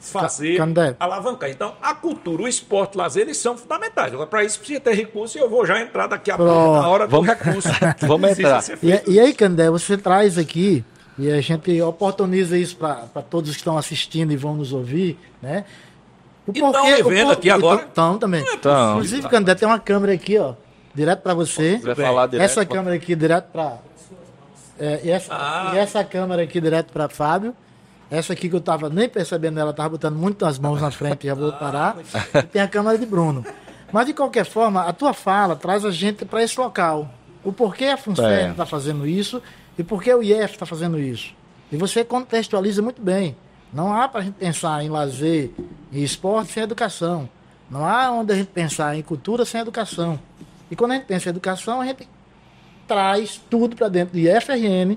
[0.00, 0.96] fazer Candé.
[0.98, 1.50] alavancar.
[1.50, 4.12] Então, a cultura, o esporte, o lazer, eles são fundamentais.
[4.12, 6.88] Agora, para isso precisa ter recurso e eu vou já entrar daqui a pouco na
[6.88, 7.28] hora do Vamos...
[7.28, 7.68] recurso.
[8.06, 8.62] Vamos entrar.
[8.82, 10.84] E, e, aí, Candé, você traz aqui,
[11.18, 15.64] e a gente oportuniza isso para todos que estão assistindo e vão nos ouvir, né?
[16.46, 17.82] O e porquê, estão vendo aqui agora?
[17.82, 18.42] Estão também.
[18.54, 20.54] Então, Inclusive, Candé, tem uma câmera aqui, ó,
[20.94, 21.78] direto para você.
[21.94, 23.78] Falar direto, Essa câmera aqui, direto para
[24.78, 25.72] é, e, essa, ah.
[25.74, 27.54] e essa câmera aqui direto para Fábio.
[28.10, 31.34] Essa aqui que eu tava nem percebendo ela, tava botando muitas mãos na frente, já
[31.34, 31.96] vou parar.
[32.34, 33.44] E tem a câmera de Bruno.
[33.92, 37.10] Mas de qualquer forma, a tua fala traz a gente para esse local.
[37.44, 38.66] O porquê a FUNSER está é.
[38.66, 39.42] fazendo isso
[39.78, 41.34] e por que o IEF está fazendo isso.
[41.70, 43.36] E você contextualiza muito bem.
[43.72, 45.50] Não há para a gente pensar em lazer
[45.92, 47.28] e esporte sem educação.
[47.70, 50.18] Não há onde a gente pensar em cultura sem educação.
[50.70, 52.08] E quando a gente pensa em educação, a gente
[52.88, 54.96] traz tudo para dentro de FRN,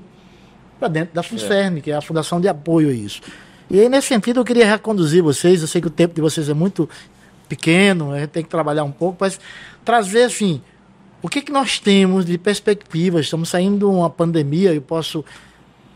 [0.80, 1.82] para dentro da FUNCERN, é.
[1.82, 3.22] que é a Fundação de Apoio a isso.
[3.70, 5.62] E aí, nesse sentido, eu queria reconduzir vocês.
[5.62, 6.90] Eu sei que o tempo de vocês é muito
[7.48, 9.40] pequeno, a gente tem que trabalhar um pouco, mas
[9.84, 10.62] trazer assim.
[11.22, 13.26] O que, que nós temos de perspectivas?
[13.26, 15.24] Estamos saindo de uma pandemia, eu posso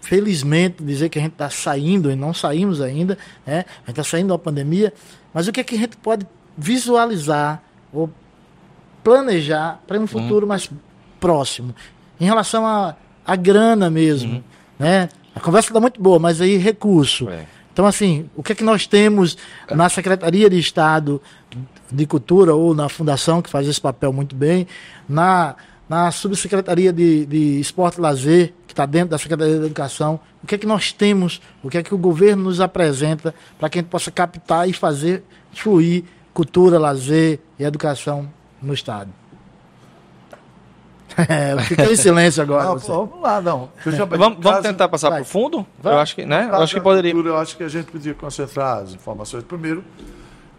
[0.01, 3.65] felizmente dizer que a gente está saindo e não saímos ainda, né?
[3.67, 4.93] a gente está saindo da pandemia,
[5.33, 8.07] mas o que, é que a gente pode visualizar ou
[9.03, 10.49] planejar para um futuro hum.
[10.49, 10.69] mais
[11.25, 11.73] próximo.
[12.19, 14.43] Em relação a, a grana mesmo, uhum.
[14.77, 15.09] né?
[15.33, 17.27] A conversa está muito boa, mas aí recurso.
[17.29, 17.47] É.
[17.73, 19.35] Então, assim, o que é que nós temos
[19.71, 21.19] na Secretaria de Estado
[21.91, 24.67] de Cultura ou na Fundação, que faz esse papel muito bem,
[25.09, 25.55] na,
[25.89, 30.47] na Subsecretaria de, de Esporte e Lazer, que está dentro da Secretaria de Educação, o
[30.47, 33.79] que é que nós temos, o que é que o governo nos apresenta para que
[33.79, 36.03] a gente possa captar e fazer fluir
[36.35, 38.29] cultura, lazer e educação
[38.61, 39.09] no Estado.
[41.17, 42.65] É, fiquei em silêncio agora.
[42.65, 43.69] Não, vamos lá, não.
[44.09, 45.65] vamos, vamos tentar passar para o fundo?
[45.81, 45.93] Vai.
[45.93, 46.49] Eu acho que, né?
[46.49, 47.13] Eu acho que poderia.
[47.13, 49.43] Eu acho que a gente podia concentrar as informações.
[49.43, 49.83] Primeiro,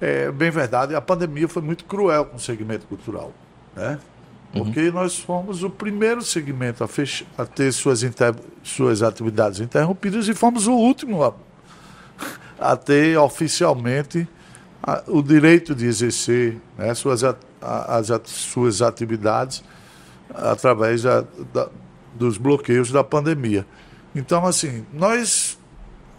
[0.00, 3.32] é bem verdade, a pandemia foi muito cruel com o segmento cultural,
[3.74, 3.98] né?
[4.52, 4.94] Porque uhum.
[4.94, 7.26] nós fomos o primeiro segmento a, fech...
[7.36, 8.34] a ter suas, inter...
[8.62, 11.34] suas atividades interrompidas e fomos o último a,
[12.72, 14.26] a ter oficialmente
[14.82, 15.02] a...
[15.06, 17.34] o direito de exercer né, suas, a...
[17.60, 19.62] as suas atividades
[20.34, 21.68] através da, da,
[22.14, 23.66] dos bloqueios da pandemia.
[24.14, 25.58] Então, assim, nós,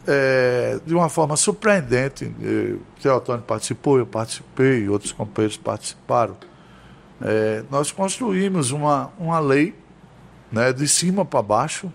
[0.08, 6.38] é, de uma forma surpreendente, eh, o Teotônio participou, eu participei, outros companheiros participaram,
[7.20, 9.74] é, nós construímos uma, uma lei
[10.52, 11.92] né, de cima para baixo,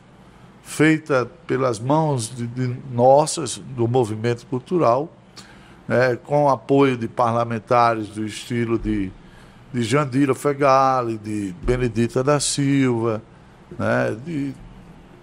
[0.62, 5.08] feita pelas mãos de, de nossas, do movimento cultural,
[5.86, 9.12] né, com apoio de parlamentares do estilo de
[9.72, 13.22] de Jandira Fegali, de Benedita da Silva,
[13.78, 14.54] né, de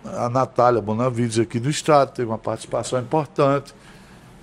[0.06, 3.76] a Natália Bonavides aqui do Estado, teve uma participação importante.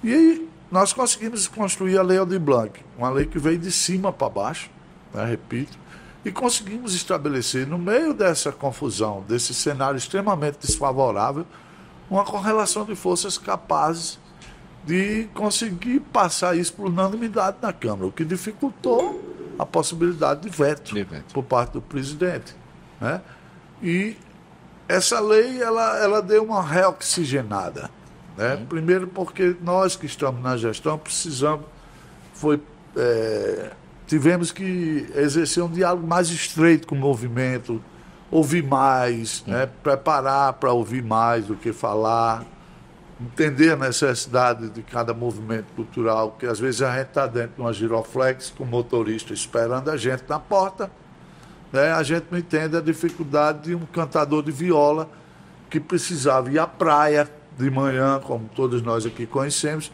[0.04, 4.12] E aí nós conseguimos construir a Lei Aldir Blanc, uma lei que veio de cima
[4.12, 4.70] para baixo,
[5.12, 5.76] né, repito,
[6.24, 11.46] e conseguimos estabelecer, no meio dessa confusão, desse cenário extremamente desfavorável,
[12.10, 14.18] uma correlação de forças capazes
[14.84, 19.20] de conseguir passar isso por unanimidade na Câmara, o que dificultou
[19.58, 21.32] a possibilidade de veto, De veto.
[21.32, 22.54] por parte do presidente.
[23.00, 23.20] Né?
[23.82, 24.16] E
[24.88, 27.90] essa lei ela, ela deu uma reoxigenada.
[28.36, 28.64] Né?
[28.68, 31.66] Primeiro porque nós que estamos na gestão precisamos,
[32.34, 32.60] foi,
[32.96, 33.70] é,
[34.06, 37.82] tivemos que exercer um diálogo mais estreito com o movimento,
[38.30, 39.68] ouvir mais, né?
[39.82, 42.44] preparar para ouvir mais do que falar,
[43.20, 47.60] entender a necessidade de cada movimento cultural, que às vezes a gente está dentro de
[47.62, 50.90] uma giroflex com o motorista esperando a gente na porta,
[51.72, 51.92] né?
[51.92, 55.08] a gente não entende a dificuldade de um cantador de viola
[55.70, 59.90] que precisava ir à praia de manhã, como todos nós aqui conhecemos,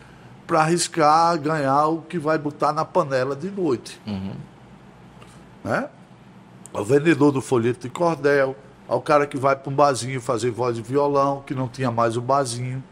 [0.46, 4.00] para arriscar ganhar o que vai botar na panela de noite.
[5.62, 5.88] Né?
[6.72, 8.56] O vendedor do folheto de cordel,
[8.88, 12.16] ao cara que vai para um barzinho fazer voz de violão, que não tinha mais
[12.16, 12.82] o barzinho.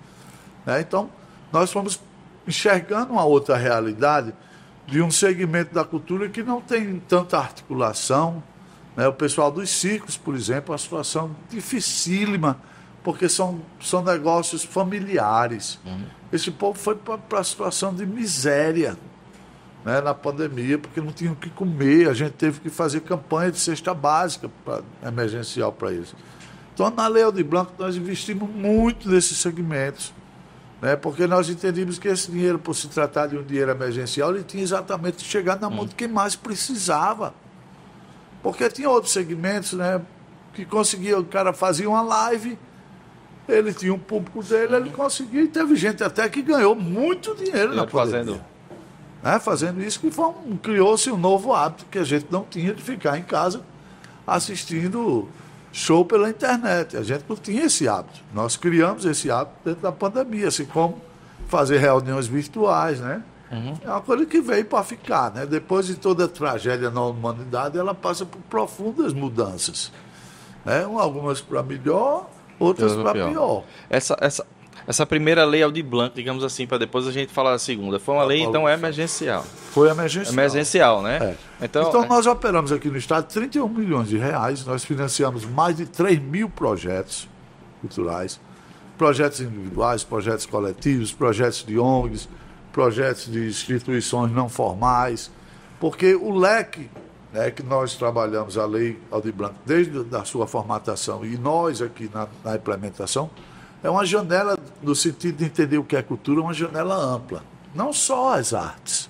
[0.70, 0.80] Né?
[0.80, 1.10] Então,
[1.52, 2.00] nós fomos
[2.46, 4.32] enxergando uma outra realidade
[4.86, 8.42] de um segmento da cultura que não tem tanta articulação.
[8.96, 9.08] né?
[9.08, 12.56] O pessoal dos circos, por exemplo, é uma situação dificílima,
[13.02, 15.78] porque são, são negócios familiares.
[16.32, 18.96] Esse povo foi para a situação de miséria
[19.84, 22.08] né, na pandemia, porque não tinham o que comer.
[22.08, 26.14] A gente teve que fazer campanha de cesta básica pra, emergencial para isso.
[26.74, 30.12] Então, na Lei de Blanco, nós investimos muito nesses segmentos,
[30.82, 34.44] né, porque nós entendíamos que esse dinheiro, por se tratar de um dinheiro emergencial, ele
[34.44, 37.34] tinha exatamente chegado na mão de quem mais precisava.
[38.42, 40.00] Porque tinha outros segmentos né,
[40.54, 42.58] que conseguia, o cara fazia uma live,
[43.46, 47.74] ele tinha um público dele, ele conseguia, e teve gente até que ganhou muito dinheiro
[47.74, 47.90] na pandemia
[48.24, 48.44] fazendo.
[49.22, 52.82] né, fazendo isso, que um- criou-se um novo hábito que a gente não tinha de
[52.82, 53.60] ficar em casa
[54.26, 55.28] assistindo
[55.72, 56.96] show pela internet.
[56.96, 58.20] A gente não tinha esse hábito.
[58.34, 61.00] Nós criamos esse hábito dentro da pandemia, assim como
[61.48, 63.22] fazer reuniões virtuais, né?
[63.84, 65.44] É uma coisa que veio para ficar, né?
[65.44, 69.92] Depois de toda a tragédia na humanidade, ela passa por profundas mudanças.
[70.64, 70.84] Né?
[70.84, 72.30] Algumas para melhor,
[72.60, 73.30] outras para pior.
[73.30, 73.64] pior.
[73.88, 74.46] Essa, essa,
[74.90, 78.12] essa primeira lei Aldir Blanc, digamos assim, para depois a gente falar da segunda, foi
[78.14, 79.44] uma Tá lei, então, emergencial.
[79.70, 80.32] Foi emergencial.
[80.34, 81.18] Emergencial, né?
[81.60, 81.64] É.
[81.64, 85.76] Então, Então, é- nós operamos aqui no Estado 31 milhões de reais, nós financiamos mais
[85.76, 87.28] de 3 mil projetos
[87.80, 88.40] culturais,
[88.98, 92.28] projetos individuais, projetos coletivos, projetos de ONGs,
[92.72, 95.30] projetos de instituições não formais,
[95.78, 96.90] porque o leque
[97.32, 102.10] né, que nós trabalhamos a lei Aldir Blanc desde a sua formatação e nós aqui
[102.12, 103.30] na, na implementação,
[103.82, 107.42] é uma janela, no sentido de entender o que é cultura, uma janela ampla.
[107.74, 109.08] Não só as artes,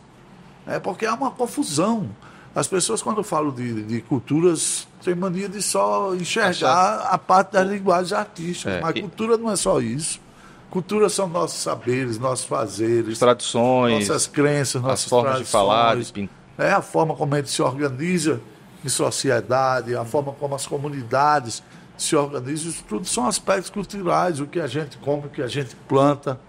[0.66, 2.08] é porque há uma confusão.
[2.54, 7.68] As pessoas, quando falam de, de culturas, têm mania de só enxergar a parte das
[7.68, 8.74] linguagens artísticas.
[8.74, 10.20] É, Mas e- cultura não é só isso.
[10.68, 16.30] Cultura são nossos saberes, nossos fazeres, tradições, nossas crenças, nossas as formas de falar, de
[16.56, 18.40] é a forma como a gente se organiza
[18.84, 21.62] em sociedade, a forma como as comunidades
[22.02, 25.46] se organizam, isso tudo são aspectos culturais, o que a gente come, o que a
[25.46, 26.40] gente planta,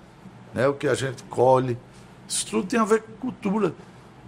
[0.54, 1.78] né, o que a gente colhe,
[2.28, 3.74] isso tudo tem a ver com cultura.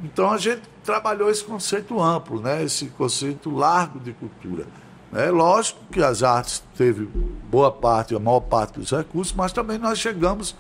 [0.03, 4.65] Então a gente trabalhou esse conceito amplo, né, esse conceito largo de cultura.
[5.13, 7.07] É lógico que as artes teve
[7.49, 10.55] boa parte, a maior parte dos recursos, mas também nós chegamos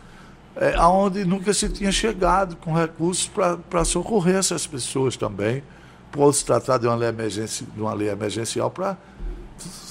[0.55, 3.29] é, aonde nunca se tinha chegado com recursos
[3.69, 5.61] para socorrer essas pessoas também,
[6.09, 8.95] por se tratar de uma lei, emergenci, de uma lei emergencial para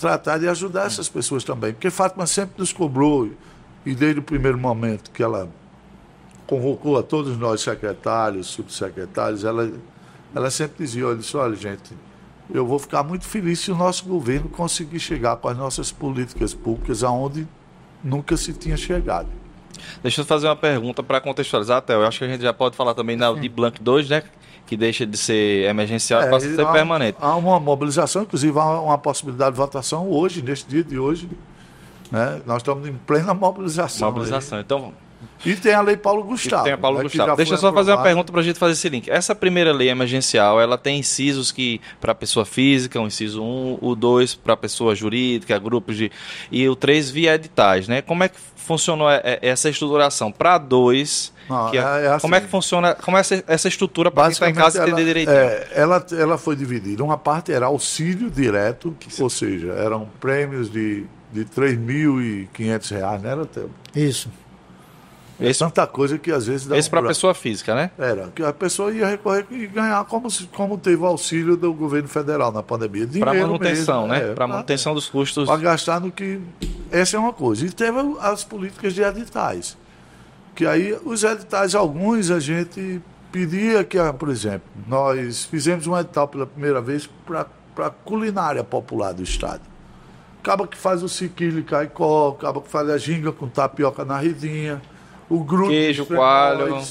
[0.01, 1.73] tratar de ajudar essas pessoas também.
[1.73, 3.31] Porque Fátima sempre nos cobrou,
[3.85, 5.49] e desde o primeiro momento que ela
[6.47, 9.73] convocou a todos nós secretários, subsecretários, ela,
[10.35, 11.95] ela sempre dizia, olha, disse, olha gente,
[12.53, 16.53] eu vou ficar muito feliz se o nosso governo conseguir chegar com as nossas políticas
[16.53, 17.47] públicas aonde
[18.05, 19.29] nunca se tinha chegado.
[20.03, 21.95] Deixa eu fazer uma pergunta para contextualizar, até.
[21.95, 24.23] Eu acho que a gente já pode falar também na Aldir Blanc 2, né?
[24.67, 27.19] Que deixa de ser emergencial e passa a É, e ser há- permanente.
[27.21, 31.29] Há uma mobilização, inclusive há uma possibilidade de votação hoje, neste dia de hoje.
[32.11, 32.41] Né?
[32.47, 34.11] Nós estamos em plena mobilização.
[34.11, 34.61] Mobilização.
[34.61, 34.93] Então,
[35.45, 35.53] aí.
[35.53, 36.65] E tem a Lei Paulo e Gustavo.
[36.65, 37.37] tem a Paulo né, Gustavo.
[37.37, 39.11] Deixa eu só fazer uma pergunta para a gente fazer esse link.
[39.11, 43.95] Essa primeira lei emergencial, ela tem incisos que para pessoa física, o inciso 1, o
[43.95, 46.11] 2 para pessoa jurídica, grupos de
[46.51, 48.03] e o 3 via editais, né?
[48.03, 51.33] Como é que funcionou é, é, essa estruturação para 2?
[51.53, 52.21] Não, que é- é- é assim.
[52.23, 52.95] como é que funciona?
[52.95, 55.37] Como é essa, essa estrutura para quem está em casa ela, entender direitinho?
[55.37, 57.05] é, ela, ela foi dividida.
[57.05, 63.47] Uma parte era auxílio direto, ou seja, eram prêmios de, de 3.500 reais, não era,
[63.47, 63.71] Théo?
[63.95, 64.29] Isso.
[65.41, 67.17] Esse, Tanta coisa que às vezes dá esse um para buraco.
[67.17, 67.91] pessoa física, né?
[67.99, 72.07] Era, que a pessoa ia recorrer e ganhar como, como teve o auxílio do governo
[72.09, 73.07] federal na pandemia.
[73.19, 74.31] Para Dinheiro manutenção, mesmo, né?
[74.31, 75.47] é, para manutenção dos custos.
[75.49, 76.41] para gastar no que.
[76.93, 77.67] Essa é uma coisa.
[77.67, 79.77] E teve as políticas de editais.
[80.55, 83.01] Que aí os editais, alguns a gente
[83.31, 87.47] pedia que, ah, por exemplo, nós fizemos um edital pela primeira vez para
[87.79, 89.63] a culinária popular do Estado.
[90.41, 94.83] Acaba que faz o siquilho caicó, acaba que faz a ginga com tapioca na redinha,
[95.31, 96.83] o grupo Queijo, coalho.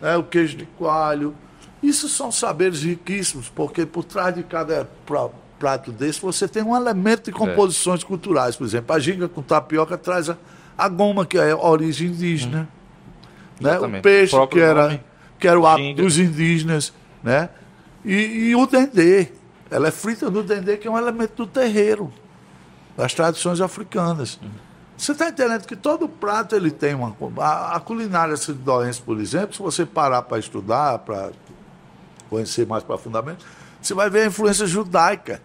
[0.00, 1.34] né, o queijo de coalho.
[1.82, 6.76] Isso são saberes riquíssimos, porque por trás de cada pra- prato desse você tem um
[6.76, 8.56] elemento de composições culturais.
[8.56, 10.36] Por exemplo, a ginga com tapioca traz a,
[10.76, 12.68] a goma, que é a origem indígena.
[13.60, 13.78] Né?
[13.78, 15.00] O peixe, O que era, nome,
[15.38, 16.92] que era o hábito dos indígenas.
[17.22, 17.48] Né?
[18.04, 18.14] E,
[18.50, 19.28] e o dendê.
[19.70, 22.12] Ela é frita no dendê, que é um elemento do terreiro,
[22.96, 24.38] das tradições africanas.
[24.96, 27.14] Você está entendendo que todo prato ele tem uma.
[27.38, 31.30] A, a culinária sidorense, por exemplo, se você parar para estudar, para
[32.30, 33.44] conhecer mais profundamente,
[33.82, 35.42] você vai ver a influência judaica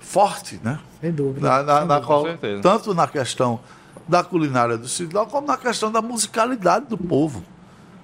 [0.00, 0.78] forte, né?
[1.00, 1.46] Sem dúvida.
[1.48, 2.60] Na- na- na qual- certeza.
[2.62, 3.60] tanto na questão
[4.06, 7.42] da culinária do Sidão, como na questão da musicalidade do povo.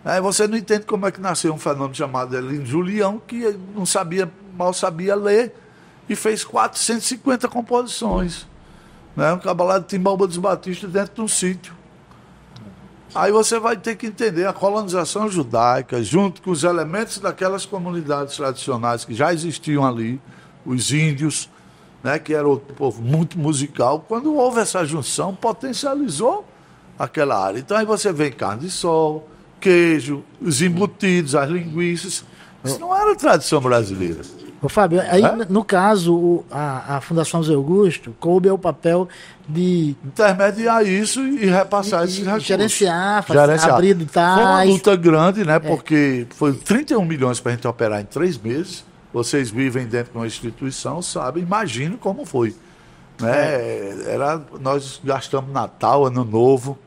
[0.05, 3.85] Aí você não entende como é que nasceu um fenômeno chamado Elino Julião, que não
[3.85, 5.55] sabia, mal sabia ler,
[6.09, 8.47] e fez 450 composições.
[9.15, 9.33] Né?
[9.33, 11.75] Um cabalado de Timbalba dos Batistas dentro de um sítio.
[13.15, 18.37] Aí você vai ter que entender a colonização judaica, junto com os elementos daquelas comunidades
[18.37, 20.21] tradicionais que já existiam ali,
[20.65, 21.51] os índios,
[22.03, 24.05] né, que era outro povo muito musical.
[24.07, 26.45] Quando houve essa junção, potencializou
[26.99, 27.59] aquela área.
[27.59, 29.29] Então aí você vê carne de sol,
[29.61, 32.25] queijo, os embutidos, as linguiças.
[32.65, 34.21] Isso não era tradição brasileira.
[34.61, 35.47] Ô, Fábio, aí É?
[35.49, 39.09] no caso, o- a, a Fundação Zé Augusto coube ao papel
[39.49, 42.47] de intermediar isso e repassar E- esses e recursos.
[42.49, 43.75] gerenciar, fazer- Gerenciar.
[43.75, 45.61] abrir Foi uma luta grande, né?
[45.61, 48.85] Porque foi 31 milhões para a gente operar em três meses.
[49.13, 52.55] Vocês vivem dentro de uma instituição, sabem, imagino como foi.
[53.21, 54.13] Né?
[54.13, 56.79] Era, nós gastamos Natal, Ano Novo.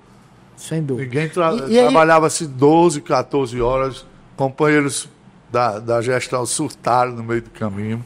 [0.55, 1.05] sem dúvida.
[1.05, 4.05] Ninguém tra E- e aí- trabalhava-se 12, 14 horas.
[4.37, 5.09] Companheiros
[5.51, 8.03] da, da gestão surtaram no meio do caminho.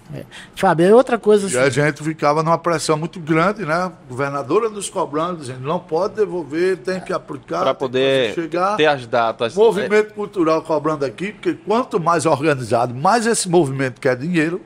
[0.55, 3.73] Fábio, aí outra coisa E a assim, gente ficava numa pressão muito grande, né?
[3.73, 7.61] A governadora nos cobrando, dizendo, não pode devolver, tem que aplicar.
[7.61, 8.75] Para poder chegar.
[8.75, 9.53] ter as datas.
[9.53, 14.59] Movimento cultural cobrando aqui, porque quanto mais organizado, mais esse movimento quer dinheiro,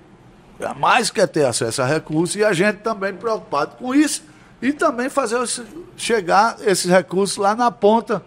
[0.77, 4.23] mais quer ter acesso a recursos, e a gente também preocupado com isso.
[4.61, 5.39] E também fazer
[5.95, 8.21] chegar esses recursos lá na ponta,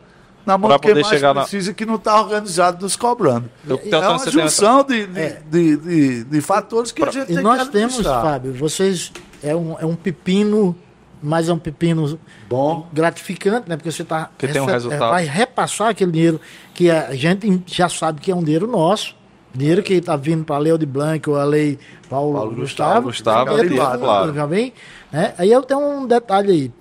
[0.46, 3.48] na mão Pra poder mais chegar na- precisa, que não está organizado nos cobrando.
[3.68, 7.34] Eu- é uma essa- junção de, de, de, de- de fatores que a gente E
[7.34, 8.00] tem nós que temos.
[8.02, 9.12] Fábio, vocês
[9.42, 10.74] é um, é um pepino,
[11.22, 12.18] mas é um pepino
[12.48, 12.88] Bom.
[12.92, 13.76] gratificante, né?
[13.76, 15.10] Porque você tá Que tem um resultado.
[15.10, 16.40] vai repassar aquele dinheiro
[16.74, 19.14] que a gente já sabe que é um dinheiro nosso.
[19.54, 21.78] Dinheiro que está vindo para a Lei de Blanc ou a Lei
[22.08, 23.02] Paulo, Paulo Gustavo.
[23.08, 24.32] Gustavo, é fundo, claro.
[24.34, 24.72] Já vem,
[25.12, 25.34] né?
[25.36, 26.72] Aí eu tenho um detalhe aí.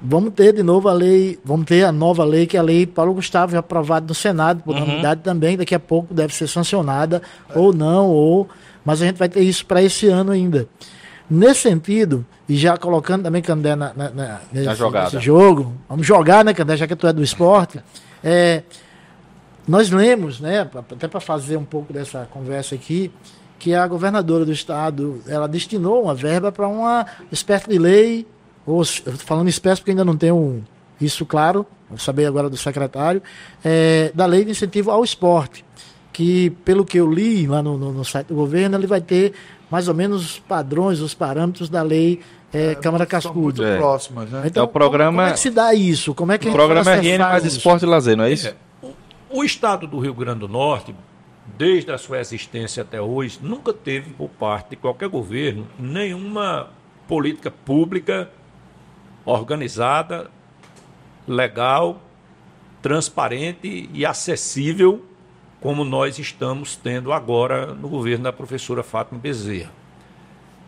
[0.00, 2.86] Vamos ter de novo a lei, vamos ter a nova lei, que é a lei
[2.86, 4.82] Paulo Gustavo, já aprovada no Senado, por Uhum.
[4.82, 7.22] unanimidade também, daqui a pouco deve ser sancionada,
[7.54, 8.46] ou não, ou.
[8.84, 10.68] Mas a gente vai ter isso para esse ano ainda.
[11.28, 14.66] Nesse sentido, e já colocando também Candé na, na, na- nesse,
[15.14, 17.80] nesse jogo, vamos jogar, né, Candé, já que tu é do esporte.
[18.22, 18.62] É,
[19.66, 20.60] nós lemos, né,
[20.92, 23.10] até para fazer um pouco dessa conversa aqui,
[23.58, 28.26] que a governadora do estado, ela destinou uma verba para uma espécie de lei,
[28.66, 30.64] ou falando espécie porque ainda não tenho
[31.00, 33.22] isso claro, vou saber agora do secretário,
[33.64, 35.64] é, da lei de incentivo ao esporte,
[36.12, 39.34] que pelo que eu li lá no, no- no site do governo, ele vai ter
[39.70, 42.20] mais ou menos os padrões, os parâmetros da lei
[42.52, 43.64] é, Câmara São muito Cascudo.
[43.66, 43.76] É.
[43.76, 44.42] próximas, né?
[44.46, 46.14] Então, É o programa- como, como é que se dá isso?
[46.14, 47.58] Como é que a O gente programa vai RN mais isso?
[47.58, 48.54] esporte e lazer, não é isso?
[49.28, 50.94] O estado do Rio Grande do Norte,
[51.58, 56.68] desde a sua existência até hoje, nunca teve por parte de qualquer governo nenhuma
[57.06, 58.30] política pública
[59.26, 60.30] organizada,
[61.26, 62.00] legal,
[62.80, 65.04] transparente e acessível
[65.60, 69.72] como nós estamos tendo agora no governo da professora Fátima Bezerra.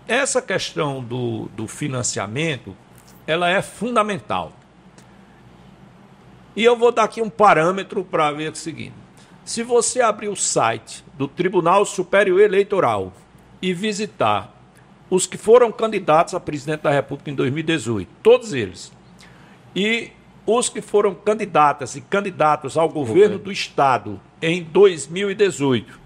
[0.09, 2.77] Essa questão do, do financiamento,
[3.27, 4.53] ela é fundamental.
[6.57, 8.95] E eu vou dar aqui um parâmetro para ver o seguinte.
[9.45, 13.13] Se você abrir o site do Tribunal Superior Eleitoral
[13.63, 14.58] e visitar
[15.11, 18.93] os que foram candidatos a presidente da República em 2018, todos eles,
[19.75, 20.11] e
[20.47, 23.39] os que foram candidatas e candidatos ao governo.
[23.39, 25.99] do Estado em 2018,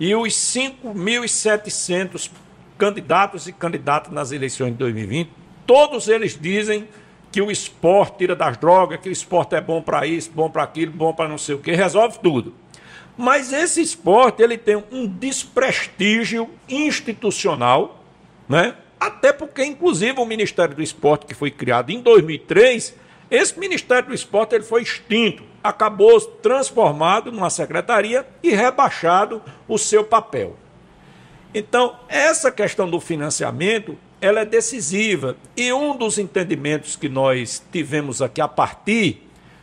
[0.00, 2.30] e os 5.700
[2.76, 5.30] candidatos e candidatas nas eleições de 2020,
[5.66, 6.88] todos eles dizem
[7.30, 10.62] que o esporte tira das drogas, que o esporte é bom para isso, bom para
[10.62, 12.54] aquilo, bom para não sei o que, resolve tudo.
[13.16, 18.03] Mas esse esporte ele tem um desprestígio institucional,
[18.48, 18.74] né?
[18.98, 22.94] Até porque, inclusive, o Ministério do Esporte, que foi criado em 2003,
[23.30, 25.42] esse Ministério do Esporte ele foi extinto.
[25.62, 30.56] acabou transformado numa secretaria e rebaixado o seu papel.
[31.54, 35.36] Então, essa questão do financiamento, ela é decisiva.
[35.56, 39.22] E um dos entendimentos que nós tivemos aqui a partir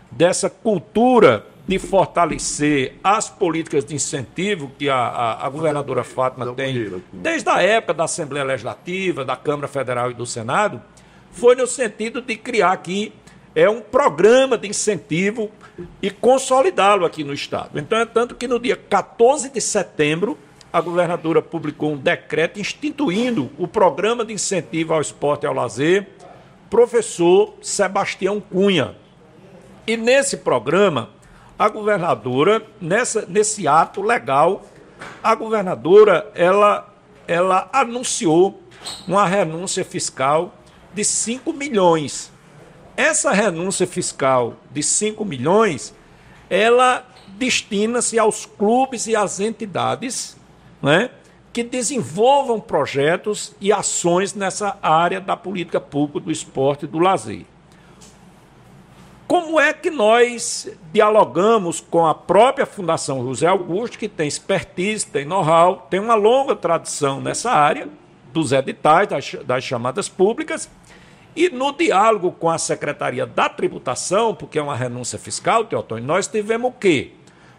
[0.10, 7.02] dessa cultura de fortalecer as políticas de incentivo que a, a, a governadora Fátima tem
[7.14, 10.82] desde a época da Assembleia Legislativa, da Câmara Federal e do Senado,
[11.32, 13.14] foi no sentido de criar aqui
[13.54, 15.52] é um programa de incentivo
[16.02, 17.80] e consolidá-lo aqui no Estado.
[17.80, 20.38] Então, é tanto que no dia 14 de setembro,
[20.72, 26.08] a governadora publicou um decreto instituindo o programa de incentivo ao esporte e ao lazer,
[26.70, 28.96] professor Sebastião Cunha.
[29.86, 31.10] E nesse programa,
[31.62, 34.66] a governadora, nessa, nesse ato legal,
[35.22, 36.92] a governadora ela,
[37.28, 38.60] ela anunciou
[39.08, 40.56] uma renúncia fiscal
[40.92, 42.32] de 5 milhões.
[42.98, 45.94] Essa renúncia fiscal de 5 milhões,
[46.50, 47.06] ela
[47.38, 50.36] destina-se aos clubes e às entidades
[50.82, 51.12] né,
[51.54, 57.46] que desenvolvam projetos e ações nessa área da política pública do esporte e do lazer.
[59.32, 65.24] Como é que nós dialogamos com a própria Fundação José Augusto, que tem expertise, tem
[65.24, 67.88] know-how, tem uma longa tradição nessa área,
[68.34, 70.70] dos editais, das, das chamadas públicas,
[71.34, 76.28] e no diálogo com a Secretaria da Tributação, porque é uma renúncia fiscal, Teotônio, nós
[76.28, 77.14] tivemos o quê?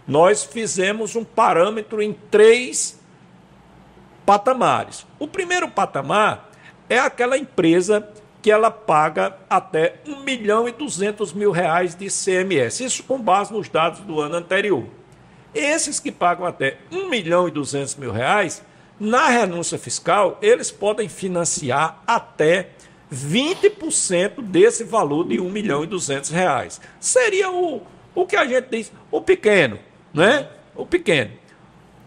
[0.07, 3.01] Nós fizemos um parâmetro em três
[4.27, 5.07] patamares.
[5.19, 6.51] O primeiro patamar
[6.87, 8.07] é aquela empresa
[8.43, 12.81] que ela paga até 1 milhão e 200 mil reais de CMS.
[12.81, 14.85] Isso com base nos dados do ano anterior.
[15.55, 18.63] Esses que pagam até 1 milhão e 200 mil reais,
[18.99, 22.71] na renúncia fiscal, eles podem financiar até
[23.13, 26.81] 20% desse valor de 1 milhão e 200 reais.
[26.99, 27.83] Seria o,
[28.15, 29.79] o que a gente diz, o pequeno,
[30.13, 30.49] né?
[30.75, 31.31] O pequeno.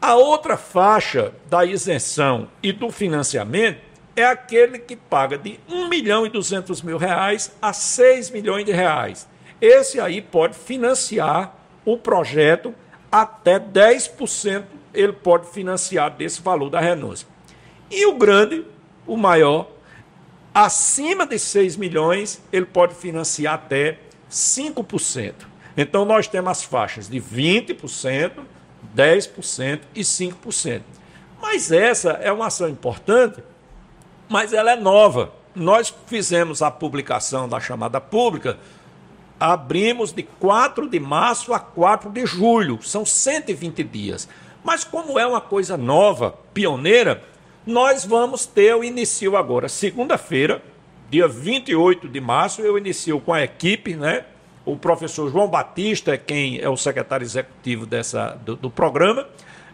[0.02, 3.80] A outra faixa da isenção e do financiamento
[4.16, 8.72] é aquele que paga de 1 milhão e 200 mil reais a 6 milhões de
[8.72, 9.28] reais.
[9.60, 12.74] Esse aí pode financiar o projeto
[13.12, 14.64] até 10%
[14.96, 17.28] ele pode financiar desse valor da renúncia.
[17.92, 18.66] E o grande,
[19.06, 19.70] o maior,
[20.54, 24.00] acima de 6 milhões, ele pode financiar até
[24.32, 25.34] 5%.
[25.78, 28.32] Então nós temos as faixas de 20%,
[28.96, 30.82] 10% e 5%.
[31.42, 33.44] Mas essa é uma ação importante
[34.30, 35.32] mas ela é nova.
[35.56, 38.58] Nós fizemos a publicação da chamada pública,
[39.40, 44.28] abrimos de 4 de março a 4 de julho, são 120 dias.
[44.64, 47.24] Mas como é uma coisa nova, pioneira,
[47.66, 50.62] nós vamos ter o início agora, segunda-feira,
[51.10, 54.26] dia 28 de março, eu inicio com a equipe, né?
[54.66, 59.28] O professor João Batista é quem é o secretário executivo dessa, do, do programa.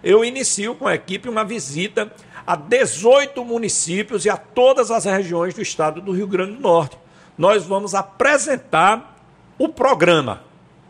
[0.04, 2.12] Eu inicio com a equipe uma visita
[2.45, 6.97] a 18 municípios e a todas as regiões do estado do Rio Grande do Norte.
[7.37, 9.17] Nós vamos apresentar
[9.57, 10.41] o programa.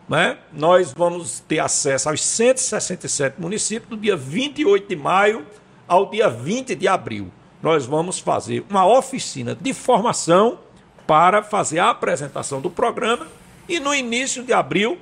[0.07, 0.37] Né?
[0.51, 5.45] Nós vamos ter acesso aos 167 municípios do dia 28 de maio
[5.87, 7.31] ao dia 20 de abril.
[7.61, 10.59] Nós vamos fazer uma oficina de formação
[11.05, 13.27] para fazer a apresentação do programa
[13.67, 14.97] e no início de abril,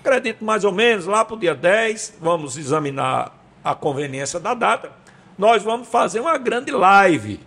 [0.00, 3.34] acredito mais ou menos lá para o dia 10, vamos examinar
[3.64, 4.92] a conveniência da data
[5.38, 7.40] nós vamos fazer uma grande live,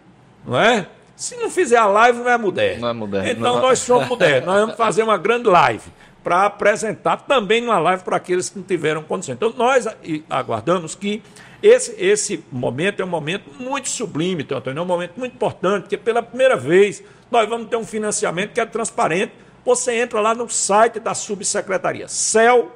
[0.46, 0.88] não é?
[1.16, 2.82] Se não fizer a live, não é moderno.
[2.82, 3.30] Não é moderno.
[3.30, 3.62] Então não.
[3.62, 4.46] nós somos modernos.
[4.46, 5.92] nós vamos fazer uma grande live
[6.24, 9.36] para apresentar também uma live para aqueles que não tiveram condição.
[9.36, 9.86] Então nós
[10.30, 11.22] aguardamos que
[11.62, 15.98] esse, esse momento é um momento muito sublime, Antônio, é um momento muito importante, porque
[15.98, 19.34] pela primeira vez nós vamos ter um financiamento que é transparente.
[19.66, 22.72] Você entra lá no site da subsecretaria, cel.rn.gov.br,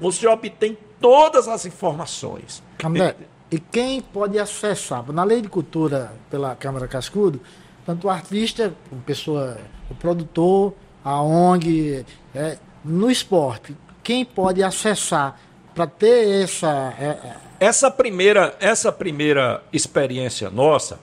[0.00, 2.62] você obtém todas as informações.
[2.76, 3.14] Camilé,
[3.50, 5.10] e quem pode acessar?
[5.12, 7.40] Na lei de cultura pela Câmara Cascudo,
[7.86, 9.58] tanto o artista, a pessoa,
[9.90, 15.40] o produtor, a ONG, é, no esporte, quem pode acessar
[15.74, 16.94] para ter essa.
[16.98, 21.00] É, é, essa primeira, essa primeira experiência nossa,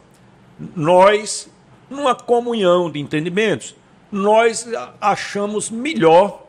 [0.76, 1.50] nós,
[1.90, 3.76] numa comunhão de entendimentos,
[4.12, 4.68] nós
[5.02, 6.44] achamos melhor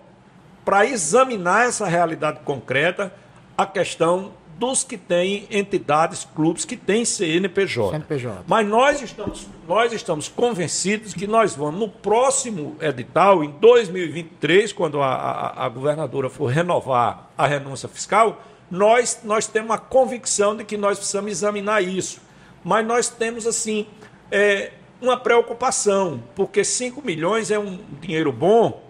[0.64, 3.12] para examinar essa realidade concreta
[3.57, 7.91] a questão dos que têm entidades, clubes que têm CNPJ.
[7.91, 8.45] CNPJ.
[8.47, 15.03] Mas nós estamos, nós estamos convencidos que nós vamos, no próximo edital, em 2023, quando
[15.03, 20.65] a, a, a governadora for renovar a renúncia fiscal, nós, nós temos a convicção de
[20.65, 22.21] que nós precisamos examinar isso.
[22.65, 23.87] Mas nós temos, assim,
[24.31, 28.86] é, uma preocupação, porque 5 milhões é um dinheiro bom,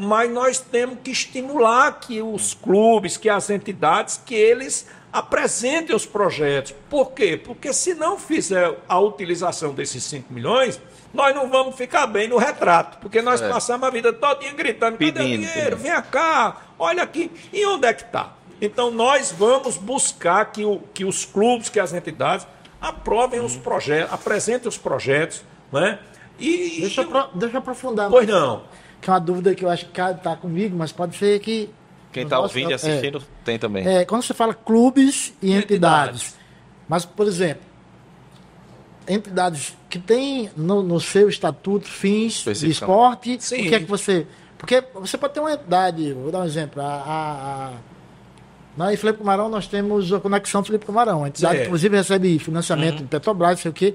[0.00, 6.06] mas nós temos que estimular que os clubes, que as entidades, que eles apresentem os
[6.06, 6.72] projetos.
[6.88, 7.36] Por quê?
[7.36, 10.80] Porque se não fizer a utilização desses 5 milhões,
[11.12, 13.48] nós não vamos ficar bem no retrato, porque nós é.
[13.48, 15.76] passamos a vida todinha gritando, cadê Pedindo, o dinheiro?
[15.76, 17.28] Vem cá, olha aqui.
[17.52, 18.34] E onde é que está?
[18.60, 22.46] Então nós vamos buscar que, o, que os clubes, que as entidades
[22.80, 23.46] aprovem hum.
[23.46, 25.42] os projetos, apresentem os projetos,
[25.72, 25.98] né?
[26.38, 28.08] E, deixa, eu, pro, deixa eu aprofundar.
[28.08, 28.62] Pois não.
[29.00, 31.70] Que é uma dúvida que eu acho que está comigo, mas pode ser que.
[32.12, 33.86] Quem está ouvindo e assistindo é, tem também.
[33.86, 36.38] É, quando você fala clubes e entidades, entidades.
[36.88, 37.62] Mas, por exemplo,
[39.06, 43.66] entidades que têm no, no seu estatuto fins de esporte, Sim.
[43.66, 44.26] o que é que você.
[44.56, 47.72] Porque você pode ter uma entidade, vou dar um exemplo, a, a, a
[48.76, 51.64] na Felipe Camarão nós temos a Conexão Felipe Camarão, a entidade é.
[51.64, 53.02] inclusive recebe financiamento uhum.
[53.02, 53.94] de Petrobras, sei o quê,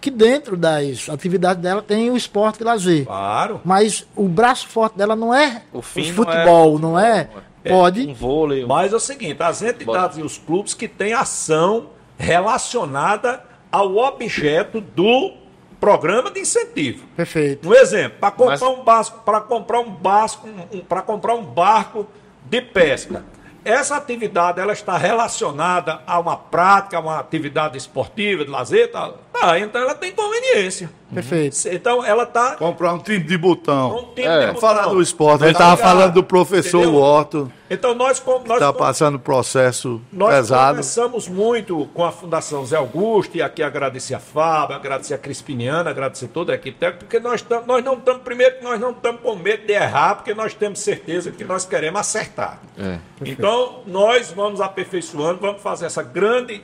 [0.00, 3.06] que dentro das atividades dela tem o esporte e lazer.
[3.06, 3.60] Claro.
[3.64, 7.70] Mas o braço forte dela não é o, o futebol, não é, não é é,
[7.70, 8.06] pode.
[8.06, 8.64] Um vôlei.
[8.64, 14.80] Mas é o seguinte, as entidades e os clubes que têm ação relacionada ao objeto
[14.80, 15.34] do
[15.78, 17.06] programa de incentivo.
[17.16, 17.68] Perfeito.
[17.68, 18.78] Um exemplo, para comprar Mas...
[18.78, 22.06] um barco, para comprar um barco, um, para comprar um barco
[22.48, 23.24] de pesca
[23.64, 29.12] essa atividade ela está relacionada a uma prática, a uma atividade esportiva, de lazer, tá?
[29.40, 30.90] Tá então ela tem conveniência.
[31.12, 31.56] Perfeito.
[31.72, 32.56] Então ela está.
[32.56, 33.96] Comprar um time de botão.
[33.96, 34.40] Um time é.
[34.40, 34.60] de botão.
[34.60, 35.42] Falar do esporte.
[35.42, 37.50] Ele estava falando do professor Otto.
[37.68, 38.22] Então nós
[38.52, 40.76] está passando processo nós pesado.
[40.76, 45.18] Nós conversamos muito com a Fundação Zé Augusto e aqui agradecer a Fábio, agradecer a
[45.18, 48.90] Crispiniana, agradecer toda a equipe técnica, porque nós, tam, nós não estamos, primeiro, nós não
[48.90, 52.60] estamos com medo de errar, porque nós temos certeza que nós queremos acertar.
[52.76, 52.98] É.
[53.24, 56.60] Então nós vamos aperfeiçoando, vamos fazer essa grande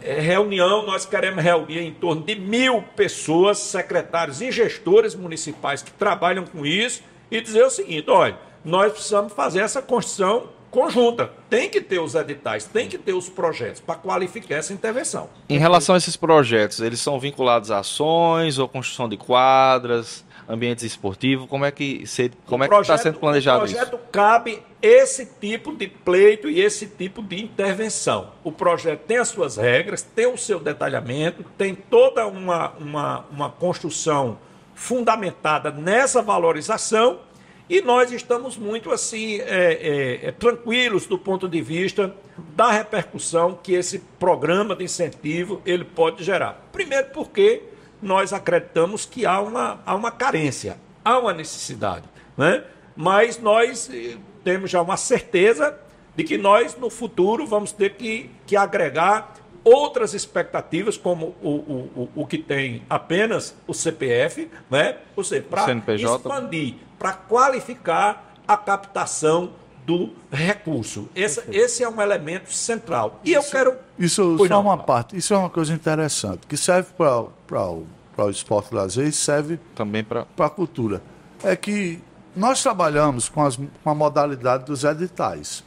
[0.00, 6.44] reunião, nós queremos reunir em torno de mil pessoas, secretários e gestores municipais que trabalham
[6.44, 11.30] com isso, e dizer o seguinte: olha, nós precisamos fazer essa construção conjunta.
[11.50, 15.28] Tem que ter os editais, tem que ter os projetos para qualificar essa intervenção.
[15.48, 20.24] Em relação a esses projetos, eles são vinculados a ações ou construção de quadras?
[20.48, 21.48] Ambientes esportivos?
[21.48, 22.04] Como é que
[22.46, 23.74] como é que está sendo planejado isso?
[23.74, 24.08] O projeto isso?
[24.10, 28.32] cabe esse tipo de pleito e esse tipo de intervenção.
[28.42, 33.50] O projeto tem as suas regras, tem o seu detalhamento, tem toda uma, uma, uma
[33.50, 34.38] construção
[34.74, 37.20] fundamentada nessa valorização
[37.68, 42.14] e nós estamos muito assim é, é, é, tranquilos do ponto de vista
[42.54, 46.68] da repercussão que esse programa de incentivo ele pode gerar.
[46.72, 47.62] Primeiro porque
[48.02, 52.04] nós acreditamos que há uma, há uma carência, há uma necessidade.
[52.36, 52.64] Né?
[52.96, 55.78] Mas nós eh, temos já uma certeza
[56.14, 59.34] de que nós, no futuro, vamos ter que, que agregar
[59.64, 64.96] outras expectativas, como o, o, o, o que tem apenas o CPF, né?
[65.14, 69.52] ou seja, para expandir, para qualificar a captação
[69.84, 71.08] do recurso.
[71.14, 73.20] Esse, esse é um elemento central.
[73.24, 73.76] E isso, eu quero.
[73.98, 75.16] Isso só uma parte.
[75.16, 80.04] Isso é uma coisa interessante, que serve para o, o esporte lazer e serve também
[80.04, 81.02] para a cultura.
[81.42, 82.00] É que
[82.34, 85.64] nós trabalhamos com, as, com a modalidade dos editais.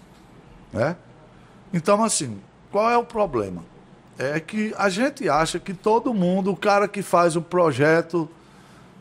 [0.71, 0.95] Né?
[1.73, 2.39] Então, assim,
[2.71, 3.63] qual é o problema?
[4.17, 8.29] É que a gente acha que todo mundo, o cara que faz o projeto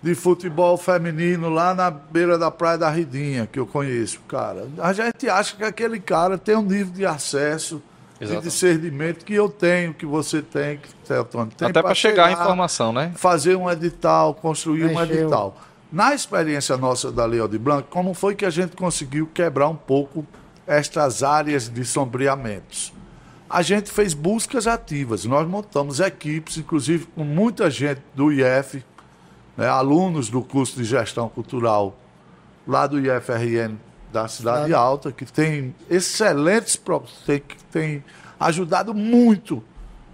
[0.05, 4.69] de futebol feminino lá na beira da Praia da Ridinha, que eu conheço, cara.
[4.77, 7.83] A gente acha que aquele cara tem um nível de acesso
[8.21, 11.69] e de discernimento que eu tenho, que você tem, que Celtone tem.
[11.69, 13.13] Até para chegar, a informação, né?
[13.17, 15.57] Fazer um edital, construir um edital.
[15.91, 19.77] Na experiência nossa da Lei de Blanc, como foi que a gente conseguiu quebrar um
[19.77, 20.27] pouco
[20.67, 22.93] estas áreas de sombreamentos?
[23.49, 28.85] A gente fez buscas ativas, nós montamos equipes, inclusive com muita gente do IF,
[29.57, 31.95] né, alunos do curso de gestão cultural
[32.67, 33.77] lá do IFRN
[34.13, 34.85] da Cidade claro.
[34.85, 36.81] Alta, que tem excelentes
[37.27, 38.05] tem, tem
[38.39, 39.63] ajudado muito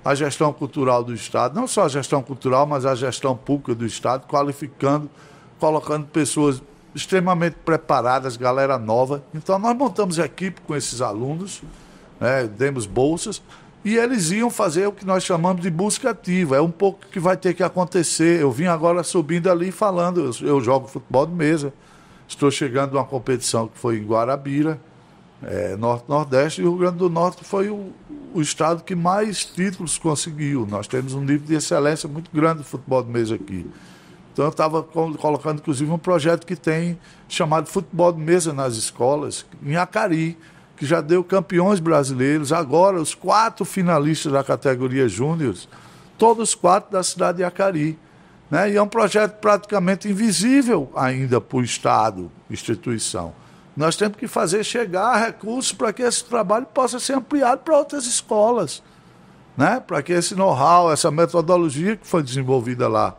[0.05, 3.85] a gestão cultural do Estado, não só a gestão cultural, mas a gestão pública do
[3.85, 5.11] Estado, qualificando,
[5.59, 6.63] colocando pessoas
[6.95, 9.23] extremamente preparadas, galera nova.
[9.35, 11.63] Então nós montamos equipe com esses alunos,
[12.19, 13.43] né, demos bolsas
[13.85, 16.57] e eles iam fazer o que nós chamamos de busca ativa.
[16.57, 18.41] É um pouco que vai ter que acontecer.
[18.41, 21.73] Eu vim agora subindo ali falando, eu, eu jogo futebol de mesa.
[22.29, 24.81] Estou chegando a uma competição que foi em Guarabira,
[25.43, 27.91] é, Norte-Nordeste, e o Rio Grande do Norte foi o,
[28.35, 30.67] o, estado que mais títulos conseguiu.
[30.67, 33.67] Nós temos um nível de excelência muito grande de futebol de mesa aqui.
[34.33, 39.45] Então eu estava colocando, inclusive, um projeto que tem chamado Futebol de Mesa nas escolas,
[39.65, 40.39] em Acari
[40.81, 45.55] que já deu campeões brasileiros, agora os quatro finalistas da categoria Júnior,
[46.17, 47.99] todos quatro da cidade de Acari.
[48.51, 48.71] Né?
[48.71, 53.35] E é um projeto praticamente invisível ainda para o Estado, instituição.
[53.77, 58.07] Nós temos que fazer chegar recursos para que esse trabalho possa ser ampliado para outras
[58.07, 58.83] escolas.
[59.59, 59.81] Né?
[59.87, 63.15] Para que esse know-how, essa metodologia que foi desenvolvida lá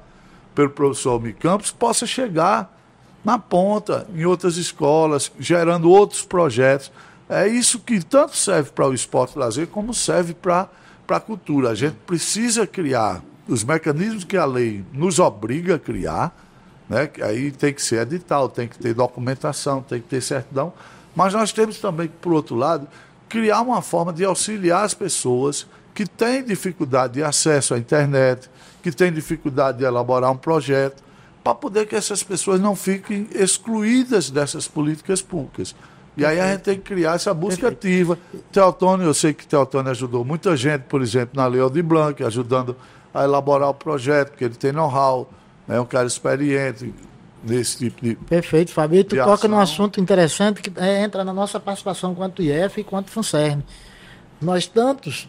[0.56, 2.76] pelo professor Almir Campos possa chegar
[3.24, 6.92] na ponta, em outras escolas, gerando outros projetos.
[7.32, 10.68] É isso que tanto serve para o esporte lazer como serve para
[11.08, 11.70] a cultura.
[11.70, 16.36] A gente precisa criar os mecanismos que a lei nos obriga a criar,
[16.90, 17.10] né?
[17.22, 20.74] aí tem que ser edital, tem que ter documentação, tem que ter certidão,
[21.16, 22.86] mas nós temos também, por outro lado,
[23.30, 25.66] criar uma forma de auxiliar as pessoas
[25.96, 28.50] que têm dificuldade de acesso à internet,
[28.84, 31.02] que têm dificuldade de elaborar um projeto,
[31.42, 35.74] para poder que essas pessoas não fiquem excluídas dessas políticas públicas.
[36.18, 38.18] E aí a gente tem que criar essa busca ativa.
[38.52, 42.76] Teotônio, eu sei que Teotônio ajudou muita gente, por exemplo, na Lei de Blanc, ajudando
[43.14, 45.30] a elaborar o projeto, porque ele tem know-how,
[45.68, 46.94] é um cara experiente
[47.44, 48.16] nesse tipo de.
[48.16, 49.04] Perfeito, Fabio.
[49.04, 53.10] Tu toca num assunto interessante que é, entra na nossa participação quanto IF e quanto
[53.10, 53.64] FUNCERN.
[54.42, 55.28] Nós tantos,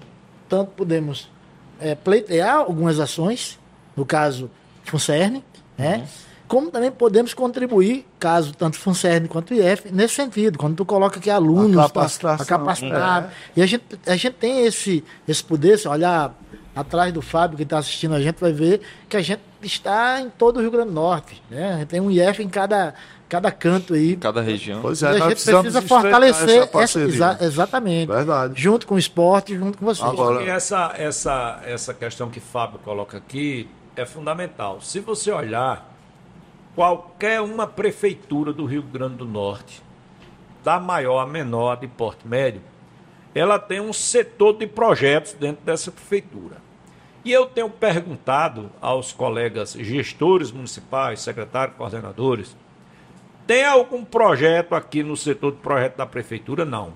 [0.49, 1.30] tanto podemos
[1.78, 3.59] é, pleitear algumas ações,
[3.97, 4.51] no caso
[4.85, 5.43] FUNCERN,
[5.78, 5.99] né?
[5.99, 6.32] Uhum.
[6.53, 11.30] Como também podemos contribuir, caso tanto FUNCERN quanto IF, nesse sentido, quando tu coloca aqui
[11.30, 13.32] alunos para capacitar.
[13.57, 13.61] É.
[13.61, 16.38] E a gente, a gente tem esse, esse poder, se olhar
[16.76, 20.28] atrás do Fábio que está assistindo a gente, vai ver que a gente está em
[20.28, 21.42] todo o Rio Grande do Norte.
[21.48, 21.72] Né?
[21.72, 22.92] A gente tem um IF em cada,
[23.30, 24.14] cada canto aí.
[24.18, 24.82] Cada região.
[24.82, 28.09] Pois é, e a gente precisa fortalecer essa, essa exa, exatamente.
[28.09, 28.61] Verdade.
[28.61, 30.07] Junto com o esporte, junto com vocês.
[30.07, 34.82] Agora, essa, essa, essa questão que Fábio coloca aqui é fundamental.
[34.82, 35.91] Se você olhar
[36.75, 39.83] qualquer uma prefeitura do Rio Grande do Norte,
[40.64, 42.61] da maior a menor, de porte médio,
[43.35, 46.57] ela tem um setor de projetos dentro dessa prefeitura.
[47.25, 52.57] E eu tenho perguntado aos colegas gestores municipais, secretários, coordenadores,
[53.47, 56.64] tem algum projeto aqui no setor de projeto da prefeitura?
[56.64, 56.93] Não.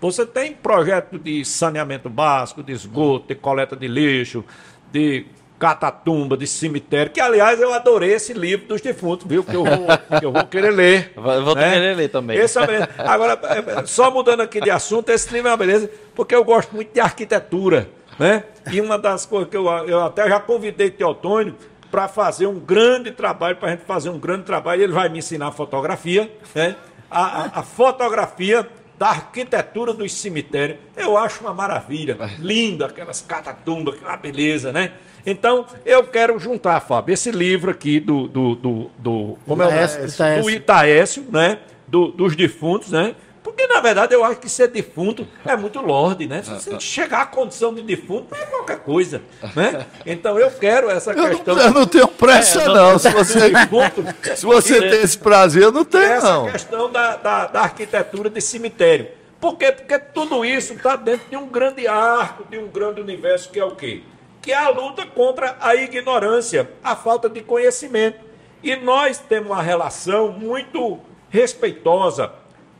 [0.00, 4.44] Você tem projeto de saneamento básico, de esgoto, de coleta de lixo,
[4.92, 5.26] de
[5.64, 9.42] Catatumba, de cemitério, que aliás eu adorei esse livro dos defuntos, viu?
[9.42, 9.86] Que eu vou,
[10.20, 11.14] que eu vou querer ler.
[11.16, 11.72] Vou né?
[11.72, 12.36] querer ler também.
[12.36, 12.88] Esse é beleza.
[12.98, 16.74] Agora, é, só mudando aqui de assunto, esse livro é uma beleza, porque eu gosto
[16.74, 17.88] muito de arquitetura.
[18.18, 18.44] Né?
[18.70, 21.56] E uma das coisas que eu, eu até já convidei Teotônio
[21.90, 25.20] para fazer um grande trabalho, para a gente fazer um grande trabalho, ele vai me
[25.20, 26.76] ensinar fotografia, né?
[27.10, 30.78] a, a, a fotografia da arquitetura dos cemitérios.
[30.94, 34.92] Eu acho uma maravilha, linda, aquelas catatumbas, aquela beleza, né?
[35.26, 39.70] Então, eu quero juntar, Fábio, esse livro aqui do, do, do, do como é o
[39.70, 40.42] nome?
[40.42, 41.58] Do Itaécio, né?
[41.86, 43.14] Do, dos defuntos, né?
[43.42, 46.42] Porque, na verdade, eu acho que ser defunto é muito lorde, né?
[46.42, 49.22] Se você chegar à condição de defunto, é qualquer coisa,
[49.54, 49.86] né?
[50.04, 51.54] Então, eu quero essa eu questão...
[51.54, 52.74] Não, eu não tenho pressa, é, não.
[52.74, 52.98] não.
[52.98, 54.04] Se você, defunto,
[54.34, 56.42] se você tem esse prazer, eu não tenho, essa não.
[56.48, 59.08] Essa questão da, da, da arquitetura de cemitério.
[59.38, 59.72] Por quê?
[59.72, 63.64] Porque tudo isso está dentro de um grande arco, de um grande universo, que é
[63.64, 64.02] o quê?
[64.44, 68.22] Que é a luta contra a ignorância, a falta de conhecimento.
[68.62, 72.30] E nós temos uma relação muito respeitosa,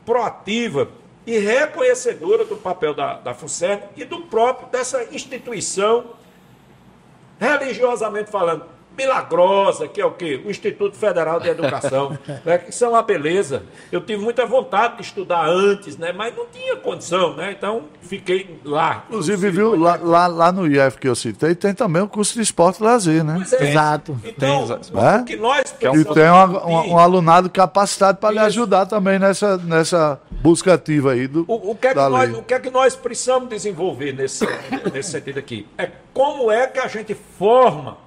[0.05, 0.87] proativa
[1.25, 3.35] e reconhecedora do papel da, da
[3.97, 6.11] e do próprio dessa instituição,
[7.39, 10.41] religiosamente falando milagrosa, que é o quê?
[10.45, 12.57] O Instituto Federal de Educação, né?
[12.57, 13.63] que são uma beleza.
[13.91, 16.11] Eu tive muita vontade de estudar antes, né?
[16.11, 17.55] mas não tinha condição, né?
[17.57, 19.05] então fiquei lá.
[19.07, 22.41] Inclusive, viu, lá, lá, lá, no IF que eu citei, tem também o curso de
[22.41, 23.43] esporte e lazer, né?
[23.59, 23.69] É.
[23.69, 24.17] Exato.
[24.23, 24.65] Então,
[24.95, 25.21] é?
[25.21, 29.57] o que nós E tem um, um, um alunado capacitado para lhe ajudar também nessa,
[29.57, 31.43] nessa busca ativa aí do.
[31.47, 34.45] O, o, que é que nós, o que é que nós precisamos desenvolver nesse,
[34.93, 35.67] nesse sentido aqui?
[35.77, 38.04] É como é que a gente forma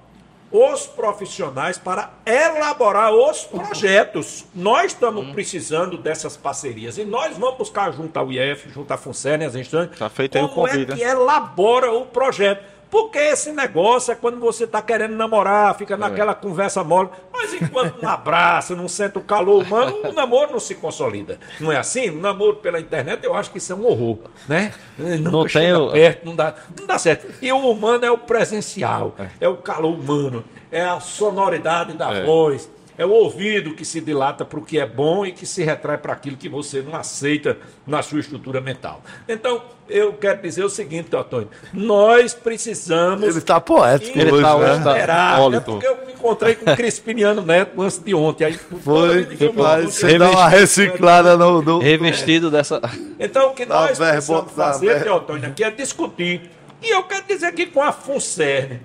[0.51, 4.47] os profissionais para elaborar os projetos.
[4.55, 5.33] Nós estamos hum.
[5.33, 9.99] precisando dessas parcerias e nós vamos buscar junto ao IF, junto à FUNCERN, as instâncias,
[9.99, 12.78] tá feito como aí o convite, é que elabora o projeto.
[12.91, 15.97] Porque esse negócio é quando você está querendo namorar, fica é.
[15.97, 20.61] naquela conversa mole, mas enquanto não abraça, não sente o calor humano, o namoro não
[20.61, 21.39] se consolida.
[21.61, 22.09] Não é assim?
[22.11, 24.19] O namoro pela internet, eu acho que isso é um horror,
[24.49, 24.73] né?
[24.97, 27.27] Nunca não tem perto, não dá, não dá certo.
[27.43, 32.13] E o humano é o presencial, é, é o calor humano, é a sonoridade da
[32.13, 32.25] é.
[32.25, 35.63] voz, é o ouvido que se dilata para o que é bom e que se
[35.63, 39.01] retrai para aquilo que você não aceita na sua estrutura mental.
[39.29, 43.23] Então, eu quero dizer o seguinte, Antônio, nós precisamos.
[43.23, 45.07] Ele está poético, ele está né?
[45.07, 48.47] Tá é porque eu me encontrei com o Crispiniano Neto antes de ontem.
[48.47, 49.95] Aí, Foi, demais.
[49.95, 51.63] Você dá uma reciclada no.
[51.63, 51.79] no...
[51.79, 52.81] Revestido dessa.
[53.21, 56.51] Então, o que nós precisamos fazer, Antônio, aqui é discutir.
[56.83, 58.81] E eu quero dizer aqui com a FUNCERN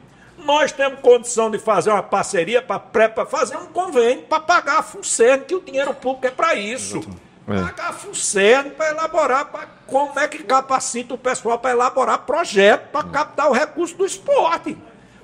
[0.46, 5.42] Nós temos condição de fazer uma parceria para fazer um convênio para pagar a FUNCERN,
[5.42, 7.00] que o dinheiro público é para isso.
[7.48, 7.62] É.
[7.62, 12.90] Pagar a FUNCERN para elaborar, pra, como é que capacita o pessoal para elaborar projeto
[12.92, 14.78] para captar o recurso do esporte.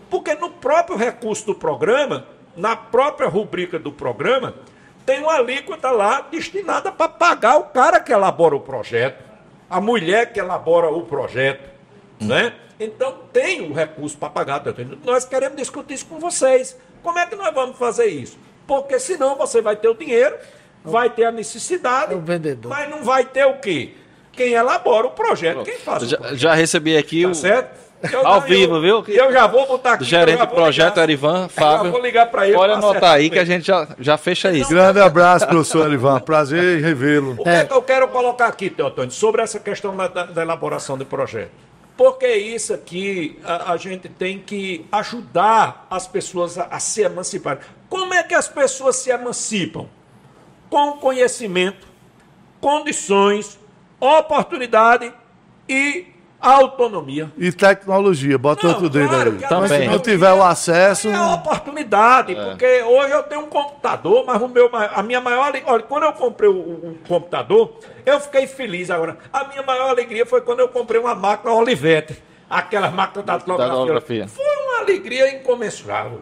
[0.10, 4.56] Porque no próprio recurso do programa, na própria rubrica do programa,
[5.06, 9.24] tem uma alíquota lá destinada para pagar o cara que elabora o projeto,
[9.70, 11.70] a mulher que elabora o projeto,
[12.20, 12.54] né?
[12.80, 14.64] Então tem o recurso para pagar.
[15.04, 16.78] Nós queremos discutir isso com vocês.
[17.04, 18.38] Como é que nós vamos fazer isso?
[18.66, 20.36] Porque senão você vai ter o dinheiro,
[20.84, 23.94] vai ter a necessidade, é mas não vai ter o quê?
[24.32, 26.38] Quem elabora o projeto, quem faz já, o projeto.
[26.38, 27.36] Já recebi aqui tá o...
[27.36, 27.90] certo?
[28.14, 29.14] Eu, Ao vivo, eu, viu?
[29.14, 30.06] Eu já vou botar aqui.
[30.06, 31.88] Gerente do projeto ligar, Erivan, Fábio.
[31.88, 32.56] Eu vou ligar para ele.
[32.56, 34.70] Pode anotar aí que a gente já, já fecha isso.
[34.70, 36.20] Grande abraço, professor Erivan.
[36.22, 37.34] Prazer em revê-lo.
[37.38, 37.66] O que é.
[37.66, 41.69] que eu quero colocar aqui, Teotônio, sobre essa questão da, da elaboração de projeto?
[42.00, 47.60] Porque isso aqui a, a, gente tem que ajudar as pessoas a, a se emancipar.
[47.90, 49.86] Como é que as pessoas se emancipam?
[50.70, 51.86] Com conhecimento,
[52.62, 53.60] condições,
[54.00, 55.14] oportunidade
[55.68, 56.06] e
[56.40, 57.32] autonomia.
[57.38, 59.48] E tecnologia, bota não, outro dedo claro aí.
[59.48, 59.82] Também.
[59.82, 61.10] Se não tiver o acesso.
[61.10, 62.46] É a oportunidade, é.
[62.46, 65.52] porque hoje eu tenho um computador, mas o meu, a minha maior.
[65.66, 69.18] Olha, quando eu comprei o, o, computador, eu fiquei feliz agora.
[69.32, 74.28] A minha maior alegria foi quando eu comprei uma máquina Olivetti, aquelas máquinas da datilografia.
[74.28, 76.22] Foi uma alegria incomensurável.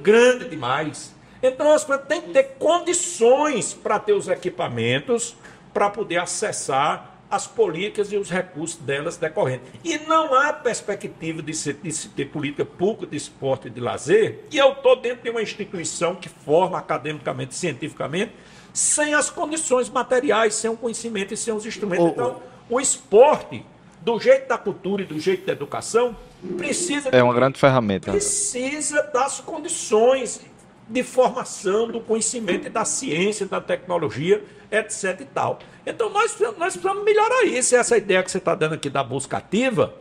[0.00, 1.16] Grande demais.
[1.42, 5.36] Então as pessoas têm que ter condições para ter os equipamentos
[5.72, 9.68] para poder acessar as políticas e os recursos delas decorrentes.
[9.84, 13.80] E não há perspectiva de se, de se ter política pública de esporte e de
[13.80, 18.32] lazer, e eu estou dentro de uma instituição que forma academicamente, cientificamente,
[18.72, 22.06] sem as condições materiais, sem o conhecimento e sem os instrumentos.
[22.06, 23.64] Oh, então, o esporte,
[24.00, 26.16] do jeito da cultura e do jeito da educação,
[26.56, 27.08] precisa.
[27.10, 28.12] É uma grande ferramenta.
[28.12, 30.40] Precisa das condições
[30.88, 35.20] de formação do conhecimento e da ciência, da tecnologia, etc.
[35.20, 35.58] e tal.
[35.86, 37.74] Então nós, nós precisamos melhorar isso.
[37.74, 39.94] E essa ideia que você está dando aqui da busca ativa,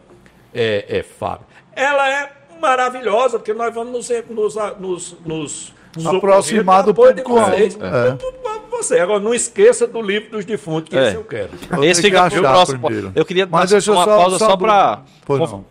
[0.53, 6.83] é, é, Fábio, ela é maravilhosa, porque nós vamos nos, nos, nos, nos, nos aproximar
[6.83, 7.37] do público.
[7.39, 8.17] É.
[8.77, 8.99] Você.
[8.99, 11.07] Agora, não esqueça do livro dos defuntos, que é.
[11.07, 11.49] esse eu quero.
[11.83, 12.79] Esse fica o próximo.
[12.85, 13.11] Primeiro.
[13.15, 14.57] Eu queria Mas dar uma só, pausa só, só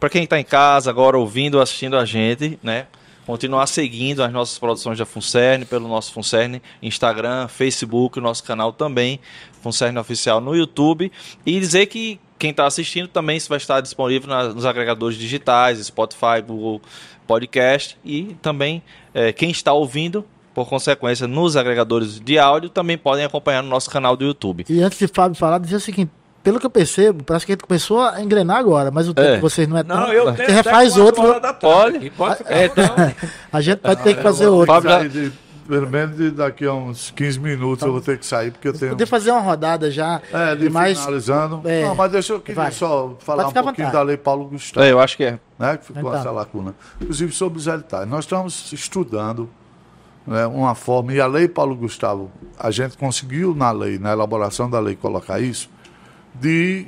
[0.01, 2.87] para quem está em casa agora ouvindo, assistindo a gente, né?
[3.27, 8.73] Continuar seguindo as nossas produções da Funcern, pelo nosso Funcern Instagram, Facebook, o nosso canal
[8.73, 9.19] também,
[9.63, 11.11] Funcern Oficial no YouTube,
[11.45, 16.81] e dizer que quem está assistindo também vai estar disponível nos agregadores digitais, Spotify, Google
[17.27, 20.25] Podcast, e também é, quem está ouvindo
[20.55, 24.65] por consequência, nos agregadores de áudio, também podem acompanhar no nosso canal do YouTube.
[24.71, 26.11] E antes de Fábio falar, dizer o seguinte:
[26.47, 29.31] pelo que eu percebo, parece que a gente começou a engrenar agora, mas o tempo
[29.31, 29.35] é.
[29.35, 29.97] de vocês não é tão.
[29.97, 31.25] Não, eu Você refaz outro.
[31.61, 32.53] Pode, pode ficar.
[32.55, 32.71] É,
[33.53, 34.81] a gente vai ter que fazer outro.
[34.81, 35.33] Fábio,
[35.67, 38.93] pelo menos daqui a uns 15 minutos eu vou ter que sair, porque eu tenho.
[38.93, 40.23] Poder fazer uma rodada já.
[40.33, 41.01] É, de, mais.
[41.01, 41.63] Finalizando.
[41.65, 44.87] É, não, mas deixa eu queria só falar um pouquinho da Lei Paulo Gustavo.
[44.87, 45.41] É, eu acho que é.
[45.59, 46.15] Né, que ficou então.
[46.15, 46.77] essa lacuna.
[47.01, 48.09] Inclusive sobre os editais.
[48.09, 49.51] Nós estamos estudando
[50.25, 54.71] né, uma forma, e a Lei Paulo Gustavo, a gente conseguiu na lei, na elaboração
[54.71, 55.69] da lei, colocar isso,
[56.41, 56.87] de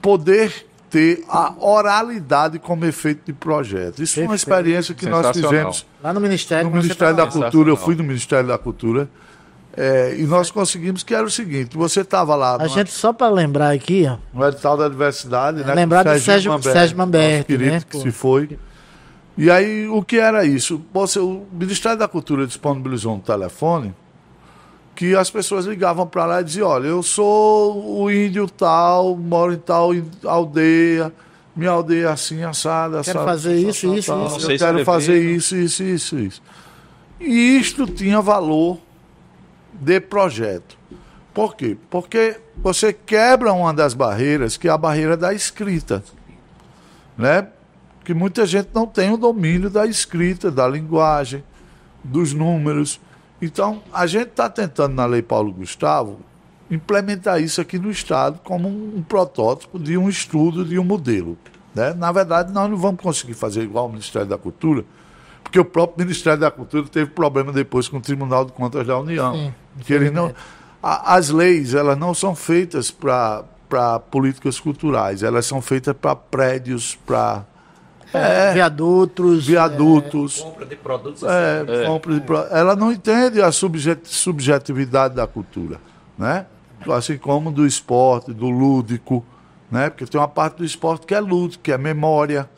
[0.00, 4.02] poder ter a oralidade como efeito de projeto.
[4.02, 7.70] Isso foi uma experiência que nós fizemos lá no Ministério, no Ministério da Cultura.
[7.70, 9.08] Eu fui no Ministério da Cultura.
[9.76, 12.54] É, e nós conseguimos que era o seguinte: você estava lá.
[12.54, 15.74] A numa, gente, só para lembrar aqui, ó, no edital da diversidade, né?
[15.74, 17.82] Lembrar do Sérgio Mamberti, Sérgio Mamberti querido, né?
[17.86, 18.58] que se foi.
[19.36, 20.80] E aí, o que era isso?
[20.94, 23.94] Você, o Ministério da Cultura disponibilizou um telefone
[24.96, 29.52] que as pessoas ligavam para lá e diziam, olha, eu sou o índio tal, moro
[29.52, 29.90] em tal
[30.24, 31.12] aldeia,
[31.54, 34.50] minha aldeia é assim, assada, Quero fazer isso, isso, isso.
[34.50, 36.42] Eu quero fazer isso, isso, isso, isso.
[37.20, 38.78] E isto tinha valor
[39.72, 40.76] de projeto.
[41.32, 41.76] Por quê?
[41.90, 46.02] Porque você quebra uma das barreiras, que é a barreira da escrita.
[47.16, 47.46] Né?
[48.02, 51.44] Que muita gente não tem o domínio da escrita, da linguagem,
[52.02, 52.98] dos números.
[53.40, 56.18] Então, a gente está tentando, na Lei Paulo Gustavo,
[56.70, 61.36] implementar isso aqui no Estado como um, um protótipo de um estudo, de um modelo.
[61.74, 61.92] Né?
[61.94, 64.84] Na verdade, nós não vamos conseguir fazer igual o Ministério da Cultura,
[65.42, 68.98] porque o próprio Ministério da Cultura teve problema depois com o Tribunal de Contas da
[68.98, 69.34] União.
[69.34, 70.34] Sim, que ele não,
[70.82, 73.44] a, as leis elas não são feitas para
[74.10, 77.44] políticas culturais, elas são feitas para prédios, para
[78.16, 79.46] é, viadutos.
[79.46, 80.40] Viadutos.
[80.40, 81.22] É, compra de produtos.
[81.22, 81.82] É, assim.
[81.82, 81.86] é.
[81.86, 85.80] compra de Ela não entende a subjet, subjetividade da cultura,
[86.18, 86.46] né?
[86.88, 89.24] Assim como do esporte, do lúdico,
[89.70, 89.90] né?
[89.90, 92.48] Porque tem uma parte do esporte que é lúdico, que é memória,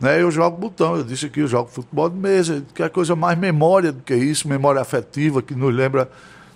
[0.00, 0.20] Né?
[0.20, 3.38] Eu jogo botão, eu disse aqui, eu jogo futebol de mesa, que é coisa mais
[3.38, 6.10] memória do que isso, memória afetiva, que nos lembra.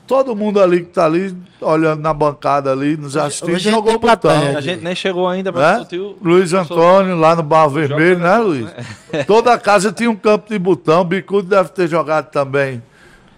[0.09, 4.57] Todo mundo ali que está ali, olhando na bancada ali, nos assistindo, jogou botão.
[4.57, 5.73] A gente nem chegou ainda para Né?
[5.75, 6.17] discutir o.
[6.23, 8.71] Luiz Antônio, lá no Barro Vermelho, né, Luiz?
[9.29, 12.83] Toda a casa tinha um campo de botão, Bicudo deve ter jogado também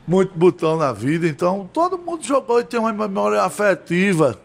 [0.07, 4.39] muito botão na vida, então todo mundo jogou e tem uma memória afetiva,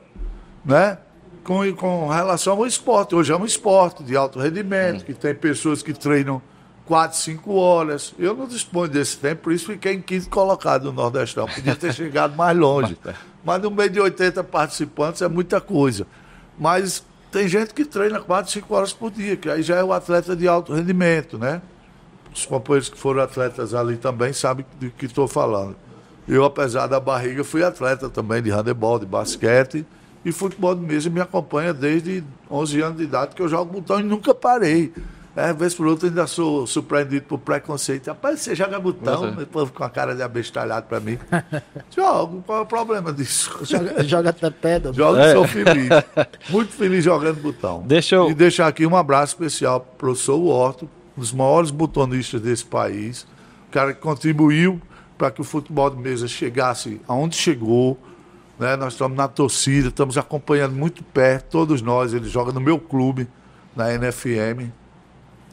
[0.66, 0.98] né?
[1.44, 3.14] Com, com relação ao esporte.
[3.14, 6.42] Hoje é um esporte de alto rendimento, que tem pessoas que treinam
[6.86, 8.14] 4, 5 horas.
[8.18, 11.48] Eu não disponho desse tempo, por isso fiquei em quinto colocado no Nordestão.
[11.48, 12.98] Podia ter chegado mais longe.
[13.44, 16.06] Mas no meio de 80 participantes é muita coisa.
[16.58, 19.92] Mas tem gente que treina 4, 5 horas por dia, que aí já é o
[19.92, 21.62] atleta de alto rendimento, né?
[22.34, 25.76] Os companheiros que foram atletas ali também sabem do que estou falando.
[26.28, 29.86] Eu, apesar da barriga, fui atleta também de handebol, de basquete
[30.26, 34.00] e futebol de mesa me acompanha desde 11 anos de idade que eu jogo botão
[34.00, 34.92] e nunca parei.
[35.36, 38.08] É, vez por outra ainda sou surpreendido por preconceito.
[38.08, 39.32] Rapaz, você joga botão?
[39.32, 41.20] O povo com a cara de abestalhado para mim.
[41.94, 43.52] Jogo, qual é o problema disso?
[43.66, 44.94] Joga, joga até pedra.
[44.94, 45.32] Jogo É.
[45.32, 45.90] e sou feliz.
[46.50, 47.84] Muito feliz jogando botão.
[47.86, 51.70] Deixa eu- E deixar aqui um abraço especial para o professor Horto, um dos maiores
[51.70, 53.24] botonistas desse país.
[53.68, 54.82] O cara que contribuiu
[55.18, 57.98] para que o futebol de mesa chegasse aonde chegou.
[58.58, 58.78] Né?
[58.78, 62.14] Nós estamos na torcida, estamos acompanhando muito perto, todos nós.
[62.14, 63.28] Ele joga no meu clube,
[63.76, 64.72] na NFM,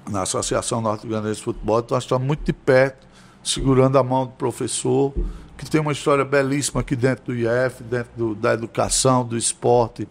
[0.09, 1.79] na Associação Norte Grandense de Futebol.
[1.81, 3.07] Então nós estamos muito de perto,
[3.43, 5.13] segurando a mão do professor,
[5.57, 10.09] que tem uma história belíssima aqui dentro do IF, dentro do- da educação, do esporte,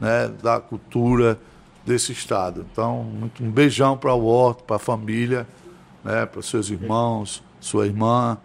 [0.00, 1.38] né, da cultura
[1.86, 2.66] desse estado.
[2.72, 5.46] Então, muito, um beijão para o Horto, para a família,
[6.04, 8.36] né, para seus irmãos, sua irmã.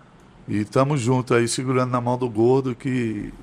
[0.47, 3.33] E estamos juntos aí, segurando na mão do gordo, que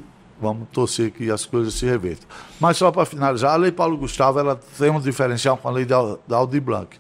[0.40, 2.28] vamos torcer que as coisas se revertam.
[2.60, 5.84] Mas só para finalizar, a Lei Paulo Gustavo ela tem um diferencial com a Lei
[5.84, 6.96] da, da Aldir Blanc.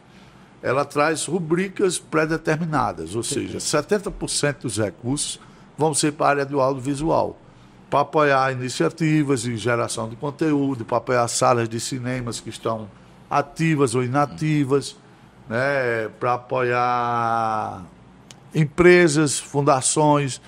[0.62, 5.40] Ela traz rubricas pré-determinadas, ou seja, 70% dos recursos
[5.76, 7.36] vão ser para a área do audiovisual,
[7.90, 12.88] para apoiar iniciativas de geração de conteúdo, para apoiar salas de cinemas que estão
[13.28, 14.96] ativas ou inativas,
[15.48, 17.82] né, para apoiar
[18.54, 20.40] empresas, fundações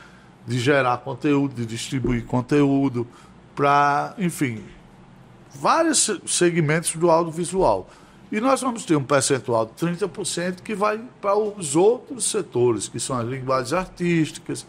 [0.47, 3.07] de gerar conteúdo, de distribuir conteúdo,
[3.57, 4.63] para, enfim,
[5.55, 7.89] vários se- segmentos do audiovisual.
[8.33, 12.99] E nós vamos ter um percentual de 30% que vai para os outros setores, que
[12.99, 14.67] são as linguagens artísticas,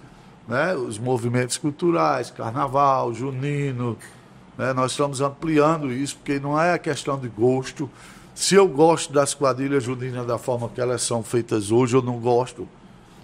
[0.47, 3.97] né, os movimentos culturais, carnaval, junino.
[4.57, 7.89] né, nós estamos ampliando isso, porque não é a questão de gosto.
[8.35, 12.19] Se eu gosto das quadrilhas juninas da forma que elas são feitas hoje, eu não
[12.19, 12.67] gosto.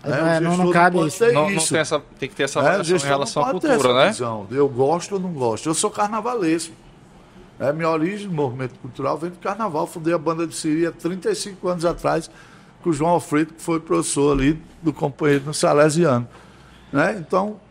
[0.03, 1.23] né, É, não- não cabe pode isso.
[1.25, 1.69] Não, não isso.
[1.69, 3.93] tem, essa, tem que ter essa É, o avaliação em relação não à cultura, essa
[3.93, 4.07] né?
[4.09, 5.69] visão de Eu gosto ou não gosto.
[5.69, 6.73] Eu sou carnavalesco.
[7.61, 9.85] É, minha origem no movimento cultural vem do carnaval.
[9.85, 12.27] Fundei a banda de Siri há 35 anos atrás
[12.81, 16.27] com o João Alfredo, que foi professor ali do companheiro no Salesiano.
[16.91, 17.17] Né?
[17.19, 17.61] Então,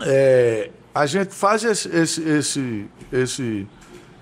[0.00, 3.66] é, a gente faz esse, esse, esse, esse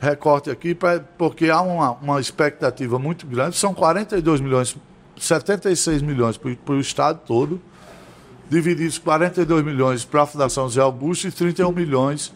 [0.01, 3.59] recorte aqui pra, porque há uma, uma expectativa muito grande.
[3.59, 4.75] São 42 milhões,
[5.21, 7.61] 76 milhões para o Estado todo
[8.49, 12.33] divididos 42 milhões para a Fundação Zé Augusto e 31 milhões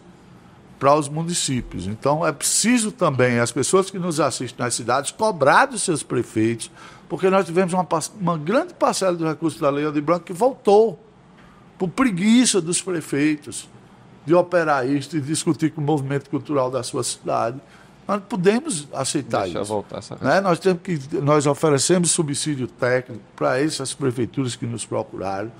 [0.79, 1.87] para os municípios.
[1.87, 6.71] Então é preciso também as pessoas que nos assistem nas cidades cobrar dos seus prefeitos,
[7.09, 7.87] porque nós tivemos uma,
[8.19, 10.99] uma grande parcela do recurso da Lei de Branco que voltou
[11.77, 13.67] por preguiça dos prefeitos
[14.25, 17.57] de operar isso, de discutir com o movimento cultural da sua cidade.
[18.07, 19.69] Nós podemos aceitar Deixa isso.
[19.69, 20.41] voltar essa Né?
[20.41, 25.51] Nós temos que nós oferecemos subsídio técnico para essas prefeituras que nos procuraram,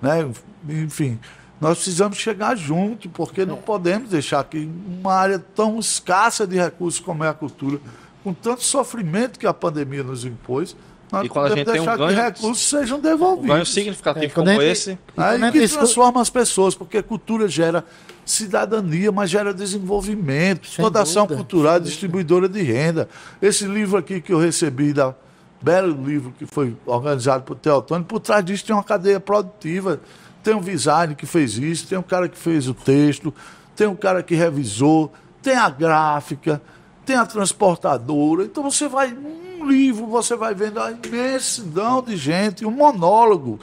[0.00, 0.28] né?
[0.68, 1.18] Enfim,
[1.60, 4.68] nós precisamos chegar junto, porque não podemos deixar que
[5.00, 7.78] uma área tão escassa de recursos como é a cultura,
[8.22, 10.76] com tanto sofrimento que a pandemia nos impôs,
[11.10, 13.00] nós E não quando a podemos gente tem um deixar ganho- que recursos sejam Um
[13.00, 13.48] devolvidos.
[13.48, 14.98] ganho significativo É, como a gente- esse.
[15.16, 17.84] Aí que escuta- transforma as pessoas, porque a cultura gera
[18.24, 23.08] cidadania, mas gera desenvolvimento, Sem toda ação dúvida, cultural, distribuidora de renda.
[23.40, 25.14] Esse livro aqui que eu recebi, da
[25.62, 30.00] belo livro que foi organizado por Teotônio, por trás disso tem uma cadeia produtiva.
[30.46, 33.34] Tem um design que fez isso, tem um cara que fez o texto,
[33.74, 36.62] tem um cara que revisou, tem a gráfica,
[37.04, 38.44] tem a transportadora.
[38.44, 43.58] Então você vai, um livro, você vai vendo a imensidão de gente, um monólogo.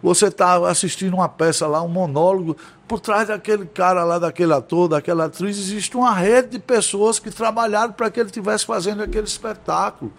[0.00, 2.56] Você está assistindo uma peça lá, um monólogo,
[2.86, 7.32] por trás daquele cara lá, daquele ator, daquela atriz, existe uma rede de pessoas que
[7.32, 10.12] trabalharam para que ele estivesse fazendo aquele espetáculo.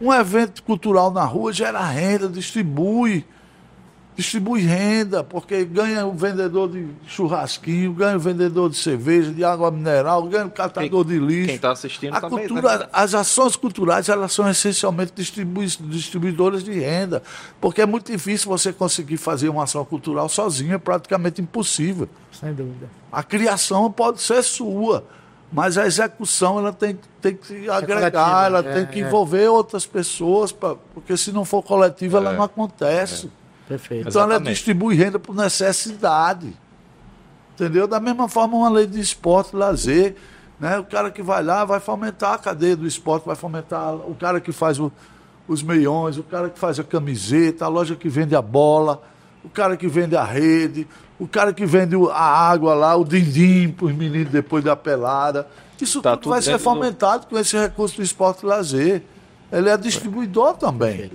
[0.00, 3.26] Um evento cultural na rua gera renda, distribui.
[4.18, 9.70] Distribui renda, porque ganha o vendedor de churrasquinho, ganha o vendedor de cerveja, de água
[9.70, 11.46] mineral, ganha o catador Quem- de lixo.
[11.46, 12.86] quem tá assistindo a também, cultura, né?
[12.92, 17.22] As ações culturais, elas são essencialmente distribui, distribuidoras de renda,
[17.60, 22.08] porque é muito difícil você conseguir fazer uma ação cultural sozinho, é praticamente impossível.
[22.32, 22.88] Sem dúvida.
[23.12, 25.04] A criação pode ser sua,
[25.52, 29.06] mas a execução ela tem, tem que agregar, coletiva, ela é, tem que é.
[29.06, 32.36] envolver outras pessoas, pra, porque se não for coletiva, ela É.
[32.36, 33.30] não acontece.
[33.68, 34.08] Perfeito.
[34.08, 34.54] Então ela Exatamente.
[34.54, 36.52] distribui renda por necessidade.
[37.54, 37.86] Entendeu?
[37.86, 40.16] Da mesma forma, uma lei de esporte e lazer.
[40.58, 40.78] Né?
[40.78, 44.40] O cara que vai lá vai fomentar a cadeia do esporte, vai fomentar o cara
[44.40, 44.90] que faz o-
[45.46, 49.02] os meiões, o cara que faz a camiseta, a loja que vende a bola,
[49.44, 50.86] o cara que vende a rede,
[51.18, 55.46] o cara que vende a água lá, o dindim para os meninos depois da pelada.
[55.80, 58.46] Isso Tá tudo, tudo vai ser dentro do- fomentado com esse recurso do esporte e
[58.46, 59.02] lazer.
[59.50, 61.10] Ele é distribuidor também.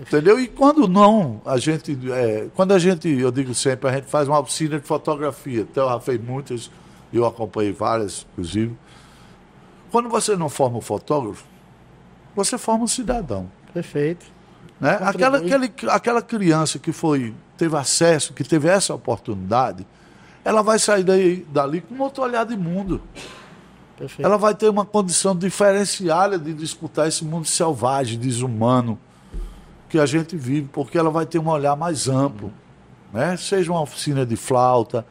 [0.00, 0.40] Entendeu?
[0.40, 4.26] E quando não, a gente, é, quando a gente, eu digo sempre, a gente faz
[4.26, 6.70] uma oficina de fotografia, até eu já fiz muitas,
[7.12, 8.76] eu acompanhei várias, inclusive.
[9.90, 11.44] Quando você não forma um fotógrafo,
[12.34, 13.50] você forma um cidadão.
[13.74, 14.24] Perfeito.
[14.80, 14.98] Né?
[15.00, 19.86] Aquela, aquele, aquela criança que foi, teve acesso, que teve essa oportunidade,
[20.44, 23.00] ela vai sair daí, dali com outro olhar de mundo.
[23.96, 24.26] Perfeito.
[24.26, 28.98] Ela vai ter uma condição diferenciada de disputar esse mundo selvagem, desumano
[29.92, 32.50] que a gente vive, porque ela vai ter um olhar mais amplo,
[33.12, 33.36] né?
[33.36, 35.04] Seja uma oficina de flauta,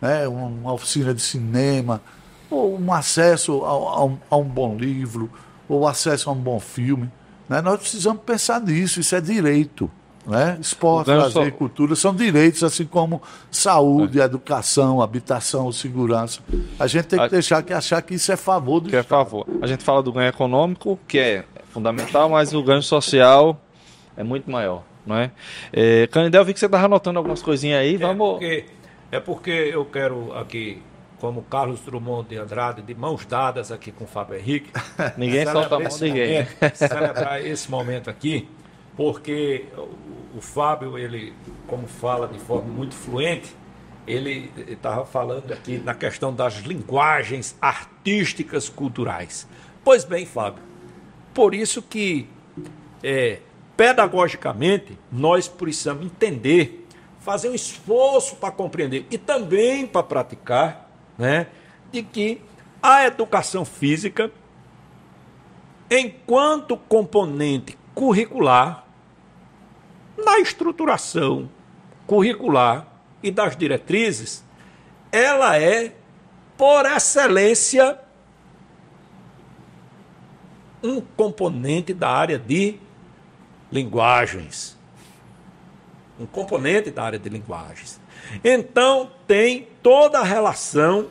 [0.00, 0.28] né?
[0.28, 2.00] uma oficina de cinema,
[2.48, 5.28] ou um acesso a, a um, a um bom livro,
[5.68, 7.10] ou acesso a um bom filme.
[7.48, 7.60] Né?
[7.60, 9.90] Nós precisamos pensar nisso, isso é direito.
[10.24, 10.58] Né?
[10.60, 13.20] Esporte, O ganho lazer só- cultura são direitos, assim como
[13.50, 16.38] saúde, educação, habitação, segurança.
[16.78, 19.00] A gente tem que A- deixar que achar que isso é favor do Que é
[19.00, 19.24] Estado.
[19.24, 19.44] favor.
[19.60, 23.60] A gente fala do ganho econômico, que é fundamental, mas o ganho social
[24.20, 25.30] é muito maior, não é?
[25.72, 28.32] é Canindel, eu vi que você estava anotando algumas coisinhas aí, É vamos...
[28.32, 28.64] porque,
[29.10, 30.82] é porque eu quero aqui,
[31.18, 34.70] como Carlos Drummond de Andrade, de mãos dadas aqui com o Fábio Henrique.
[35.16, 36.32] Ninguém celebrar solta a mão de ninguém.
[36.42, 38.46] momento, celebrar esse momento aqui,
[38.94, 41.32] porque o, o Fábio, ele,
[41.66, 43.56] como fala de forma muito fluente,
[44.06, 49.48] ele estava falando aqui na questão das linguagens artísticas culturais.
[49.82, 50.62] Pois bem, Fábio,
[51.32, 52.28] por isso que
[53.02, 53.38] é,
[53.80, 56.86] pedagogicamente nós precisamos entender,
[57.18, 61.46] fazer um esforço para compreender e também para praticar, né,
[61.90, 62.42] de que
[62.82, 64.30] a educação física,
[65.90, 68.84] enquanto componente curricular,
[70.14, 71.48] na estruturação
[72.06, 72.86] curricular
[73.22, 74.44] e das diretrizes,
[75.10, 75.94] ela é,
[76.54, 77.98] por excelência,
[80.82, 82.78] um componente da área de
[83.70, 84.78] linguagens.
[86.18, 88.00] Um componente da área de linguagens.
[88.44, 91.08] Então, tem toda a relação,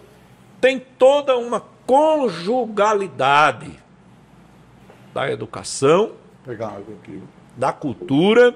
[0.61, 3.71] tem toda uma conjugalidade
[5.13, 6.11] da educação,
[7.57, 8.55] da cultura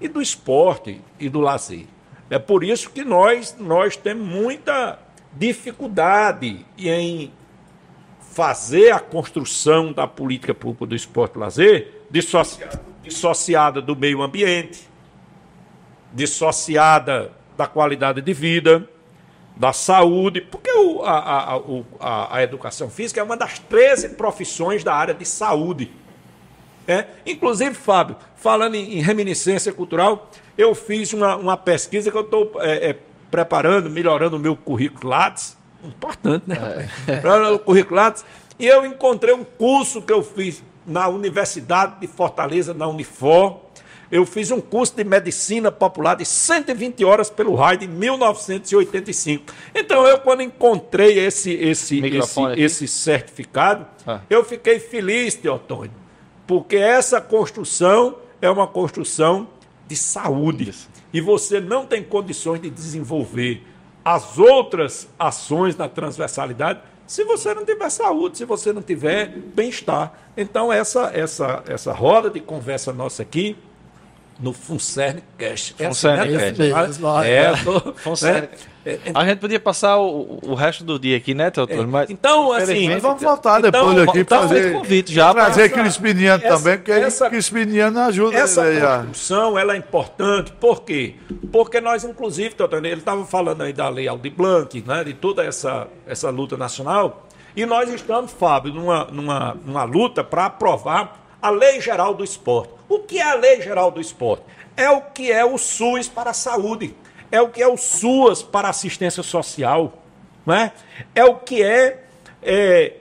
[0.00, 1.86] e do esporte e do lazer.
[2.28, 4.98] É por isso que nós, nós temos muita
[5.32, 7.32] dificuldade em
[8.20, 14.88] fazer a construção da política pública do esporte e lazer dissociada, dissociada do meio ambiente,
[16.12, 18.88] dissociada da qualidade de vida,
[19.56, 21.56] da saúde, porque o- a, a-
[22.00, 25.90] a- a- educação física é uma das 13 profissões da área de saúde.
[26.88, 32.22] É, inclusive, Fábio, falando em, em reminiscência cultural, eu fiz uma, uma pesquisa que eu
[32.22, 32.52] estou
[33.30, 35.56] preparando, melhorando o meu currículo Lattes.
[35.84, 36.88] Importante, né?
[37.06, 38.24] Melhorando o currículo Lattes.
[38.58, 43.60] E eu encontrei um curso que eu fiz na Universidade de Fortaleza, na Unifor.
[44.10, 49.52] Eu fiz um curso de medicina popular de 120 horas pelo raio de 1985.
[49.74, 54.20] Então, eu, quando encontrei esse, esse, esse, Microfone esse certificado, Ah.
[54.28, 55.92] eu fiquei feliz, Teotônio,
[56.46, 59.48] porque essa construção é uma construção
[59.88, 60.74] de saúde.
[61.12, 63.62] E você não tem condições de desenvolver
[64.04, 70.12] as outras ações na transversalidade se você não tiver saúde, se você não tiver bem-estar.
[70.36, 73.56] Então, essa, essa, essa roda de conversa nossa aqui,
[74.40, 75.74] no Funcern Cast.
[75.78, 76.48] É assim, Funcern né,
[77.24, 78.40] É, tô- Funcern.
[78.42, 78.48] né?
[78.84, 81.86] É, é, A gente podia passar o, o resto do dia aqui, né, Teotônio?
[81.86, 84.72] Mas Então, assim, Mas vamos voltar Então, depois aqui tá para fazer.
[84.72, 85.32] convite já.
[85.32, 88.78] Trazer essa- Crispiniano essa- também, porque essa- Crispiniano ajuda Essa aí.
[88.82, 91.14] a- construção ela é importante, por quê?
[91.52, 95.44] Porque nós, inclusive, Teotônio, ele estava falando aí da Lei Aldir Blanc, né, de toda
[95.44, 101.50] essa, essa luta nacional, e nós estamos, Fábio, numa, numa, numa luta para aprovar a
[101.50, 102.72] Lei Geral do Esporte.
[102.88, 104.44] O que é a Lei Geral do Esporte?
[104.76, 106.94] É o que é o SUS para a saúde,
[107.30, 109.92] é o que é o SUAS para a assistência social,
[110.46, 110.72] né?
[111.14, 112.04] é o que é,
[112.42, 112.94] é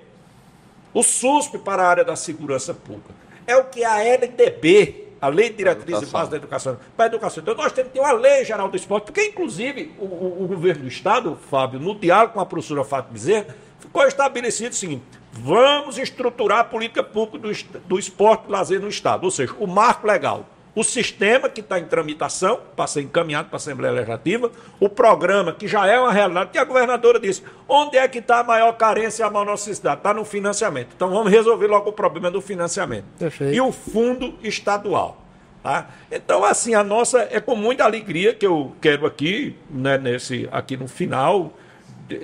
[0.93, 3.13] o SUSP para a área da segurança pública,
[3.45, 7.05] é o que é a LDB, a Lei de Diretriz e Base da Educação, para
[7.05, 7.41] a educação.
[7.41, 10.47] Então nós temos que ter uma Lei Geral do Esporte, porque inclusive o, o, o
[10.47, 15.03] governo do Estado, Fábio, no diálogo com a professora Fátima Bezerra, ficou estabelecido o seguinte,
[15.31, 19.67] vamos estruturar a política pública do, do esporte e lazer no Estado, ou seja, o
[19.67, 24.51] marco legal o sistema que está em tramitação, para ser encaminhado para a Assembleia Legislativa,
[24.79, 28.39] o programa que já é uma realidade, que a governadora disse, onde é que está
[28.39, 29.97] a maior carência e a maior necessidade?
[29.97, 30.89] Está no financiamento.
[30.95, 33.05] Então vamos resolver logo o problema do financiamento.
[33.19, 33.53] Perfeito.
[33.53, 35.17] E o fundo estadual.
[35.61, 35.89] Tá?
[36.09, 40.75] Então, assim, a nossa é com muita alegria que eu quero aqui, né, nesse, aqui
[40.75, 41.53] no final,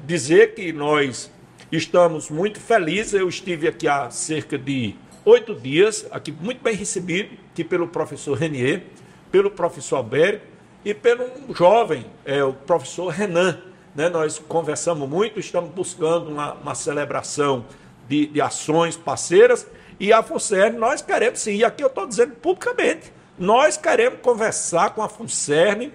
[0.06, 1.32] dizer que nós
[1.72, 3.14] estamos muito felizes.
[3.14, 4.96] Eu estive aqui há cerca de
[5.26, 8.84] oito dias, aqui muito bem recebido, aqui pelo professor Renier,
[9.32, 10.46] pelo professor Alberto
[10.86, 13.60] e pelo jovem, é, o professor Renan.
[13.94, 14.10] Né?
[14.10, 17.66] Nós conversamos muito, estamos buscando uma, uma celebração
[18.08, 19.68] de, de, ações parceiras
[20.00, 24.92] e a FUNCERN nós queremos sim, e aqui eu estou dizendo publicamente, nós queremos conversar
[24.92, 25.92] com a FUNCERN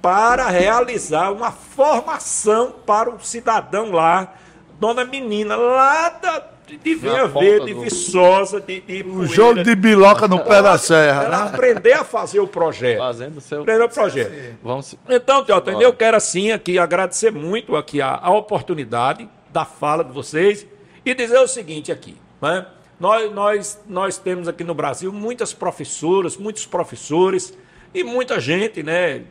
[0.00, 4.34] para realizar uma formação para o cidadão lá,
[4.82, 10.26] dona menina, lá da, de Vinha Verde, de Viçosa, de, de O jogo de biloca
[10.26, 11.22] no pé da serra.
[11.22, 11.50] Ela né?
[11.50, 12.98] aprender a fazer o projeto.
[12.98, 13.62] Fazendo o seu...
[13.62, 14.56] Aprender o projeto.
[14.60, 14.96] Vamos...
[15.08, 20.10] Então, Teotônio, eu quero assim aqui agradecer muito aqui a, a oportunidade da fala de
[20.10, 20.66] vocês
[21.04, 22.66] e dizer o seguinte aqui, né?
[22.98, 27.56] Nós, nós, nós temos aqui no Brasil muitas professoras, muitos professores
[27.94, 29.22] e muita gente, né,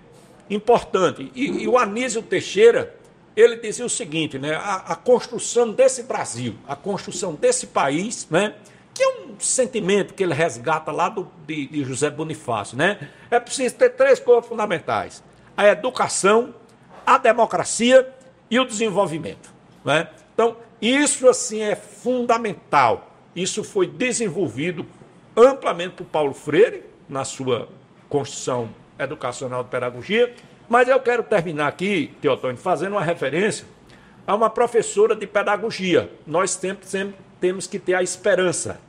[0.49, 1.31] importante.
[1.33, 2.93] E, e o Anísio Teixeira,
[3.35, 4.55] ele dizia o seguinte, né?
[4.55, 8.55] A, a, construção desse Brasil, a construção desse país, né?
[8.93, 13.09] Que é um sentimento que ele resgata lá do, de, de José Bonifácio, né?
[13.29, 15.23] É preciso ter três coisas fundamentais:
[15.55, 16.53] a educação,
[17.05, 18.13] a democracia
[18.49, 19.49] e o desenvolvimento,
[19.85, 20.09] né?
[20.33, 23.11] Então, isso assim é fundamental.
[23.35, 24.85] Isso foi desenvolvido
[25.37, 27.69] amplamente por Paulo Freire na sua
[28.09, 30.35] Constituição Educacional de Pedagogia
[30.71, 33.65] mas eu quero terminar aqui, Teotônio, fazendo uma referência
[34.25, 36.09] a uma professora de pedagogia.
[36.25, 38.79] Nós sempre, sempre temos que ter a esperança.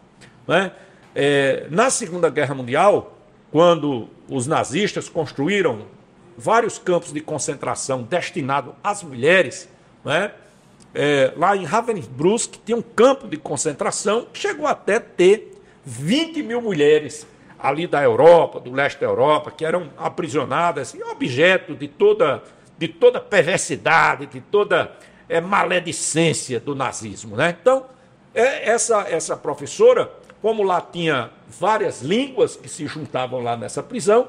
[0.47, 0.71] Né?
[1.13, 3.19] É, na Segunda Guerra Mundial,
[3.51, 5.87] quando os nazistas construíram
[6.39, 9.69] vários campos de concentração destinados às mulheres,
[10.05, 10.31] né?
[10.95, 16.63] É, lá em Ravensbrück tinha um campo de concentração que chegou até ter 20 mil
[16.63, 17.27] mulheres
[17.62, 22.43] ali da Europa, do leste da Europa, que eram aprisionadas, e objeto de toda,
[22.76, 24.93] de toda perversidade, de toda
[25.28, 27.36] é, maledicência do nazismo.
[27.36, 27.56] Né?
[27.60, 27.86] Então,
[28.34, 30.10] é, essa, essa professora,
[30.43, 34.28] como lá tinha várias línguas que se juntavam lá nessa prisão,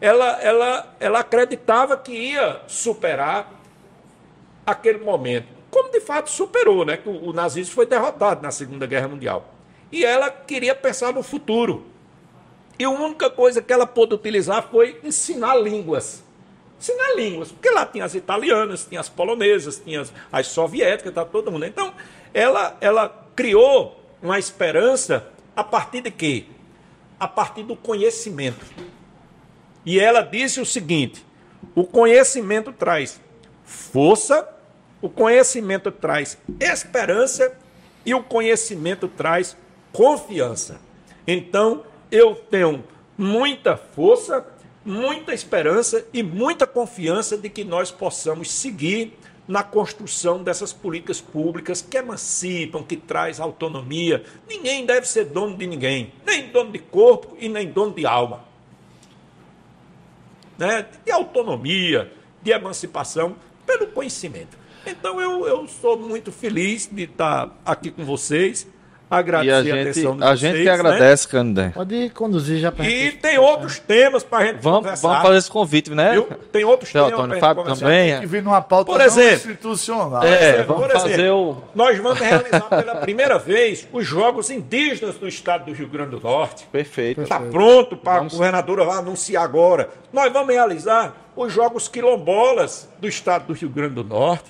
[0.00, 3.52] ela, ela, ela acreditava que ia superar
[4.66, 5.46] aquele momento.
[5.70, 6.96] Como de fato superou, né?
[6.96, 9.54] Que o, o nazismo foi derrotado na Segunda Guerra Mundial.
[9.92, 11.93] E ela queria pensar no futuro.
[12.78, 16.22] E a única coisa que ela pôde utilizar foi ensinar línguas.
[16.78, 17.52] Ensinar línguas.
[17.52, 21.64] Porque lá tinha as italianas, tinha as polonesas, tinha as, as soviéticas, tá todo mundo.
[21.64, 21.94] Então,
[22.32, 26.46] ela, ela criou uma esperança a partir de quê?
[27.18, 28.66] A partir do conhecimento.
[29.86, 31.24] E ela disse o seguinte:
[31.74, 33.20] o conhecimento traz
[33.64, 34.48] força,
[35.00, 37.56] o conhecimento traz esperança
[38.04, 39.56] e o conhecimento traz
[39.92, 40.80] confiança.
[41.26, 42.84] Então, eu tenho
[43.16, 44.46] muita força,
[44.84, 49.16] muita esperança e muita confiança de que nós possamos seguir
[49.46, 54.24] na construção dessas políticas públicas que emancipam, que traz autonomia.
[54.48, 58.44] Ninguém deve ser dono de ninguém, nem dono de corpo e nem dono de alma.
[60.56, 60.86] Né?
[61.04, 62.12] De autonomia,
[62.42, 63.36] de emancipação
[63.66, 64.56] pelo conhecimento.
[64.86, 68.66] Então eu, eu sou muito feliz de estar aqui com vocês
[69.16, 70.70] agradecer a, gente, a atenção de A vocês, gente que né?
[70.70, 71.68] agradece, Candé.
[71.74, 75.08] Pode conduzir já para E tem outros temas para a gente Vamos, conversar.
[75.08, 76.12] vamos fazer esse convite, né?
[76.12, 76.24] Viu?
[76.52, 77.84] Tem outros Seu temas Antônio Fábio conversar.
[77.86, 78.20] também.
[78.20, 79.34] Que vir numa pauta Por não exemplo.
[79.50, 80.22] institucional.
[80.22, 81.64] É, exemplo, vamos por fazer exemplo, o.
[81.74, 86.20] Nós vamos realizar pela primeira vez os Jogos Indígenas do Estado do Rio Grande do
[86.20, 86.66] Norte.
[86.70, 87.22] Perfeito.
[87.22, 89.88] Está pronto para a governadora lá anunciar agora.
[90.12, 94.44] Nós vamos realizar os Jogos Quilombolas do Estado do Rio Grande do Norte.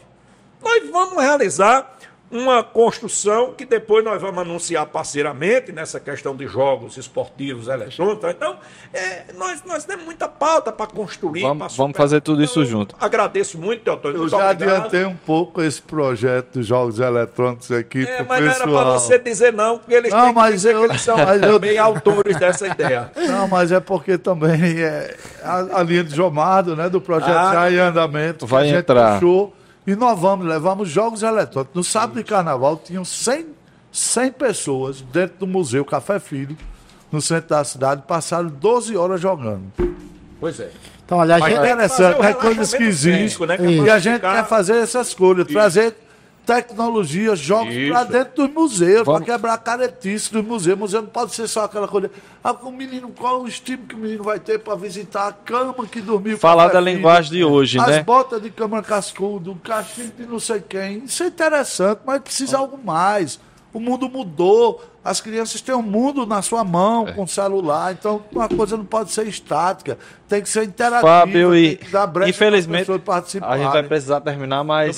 [0.63, 1.97] Nós vamos realizar
[2.35, 8.29] uma construção que depois nós vamos anunciar parceiramente nessa questão de jogos esportivos eletrônicos.
[8.31, 8.57] Então,
[8.93, 11.43] é, nós, nós temos muita pauta para construir.
[11.43, 12.97] Vamos, vamos fazer tudo isso eu junto.
[13.01, 14.17] Agradeço muito, Teotônio.
[14.17, 14.77] Eu muito já obrigado.
[14.77, 18.85] adiantei um pouco esse projeto dos jogos eletrônicos aqui É, pro mas não era pessoal.
[18.85, 21.17] para você dizer não, porque eles Não, têm que mas dizer eu- que eles são
[21.17, 23.11] mas eu- também autores dessa ideia.
[23.17, 27.53] Não, mas é porque também é a, a linha de Jomado, né, do projeto Ah,
[27.53, 28.45] já em andamento.
[28.45, 29.15] que vai a gente entrar.
[29.21, 29.55] puxou,
[29.87, 31.75] e nós vamos, levamos jogos eletrônicos.
[31.75, 33.47] No sábado de carnaval tinham 100,
[33.93, 36.57] 100 pessoas dentro do Museu Café Filho,
[37.13, 39.65] no centro da cidade, passaram 12 horas jogando.
[40.41, 40.71] Pois é.
[41.05, 42.85] Então, olha, a gente, tem que interessante, é coisas que
[43.47, 45.95] né, é E a gente ficar- quer fazer essas coisas, trazer
[46.45, 47.93] tecnologia, jogos Isso.
[47.93, 50.77] para dentro dos museus, para Vamos- quebrar a caretice dos museus.
[50.77, 52.11] O museu não pode ser só aquela coisa.
[52.43, 55.87] Ah, o menino, qual o estímulo que o menino vai ter para visitar a cama
[55.87, 56.37] que dormiu?
[56.39, 58.03] Falar da filha, linguagem de hoje, as né?
[58.03, 60.99] botas de cama cascudo, o cachimbo de não sei quem.
[61.05, 63.41] Isso é interessante, mas precisa algo mais.
[63.73, 64.85] O mundo mudou.
[65.05, 67.13] As crianças têm um mundo na sua mão, É.
[67.13, 67.93] com celular.
[67.93, 69.99] Então, uma coisa não pode ser estática.
[70.29, 71.07] Tem que ser interativa.
[71.07, 74.97] Fábio, e tem que dar brecha infelizmente as a gente vai precisar terminar, mas.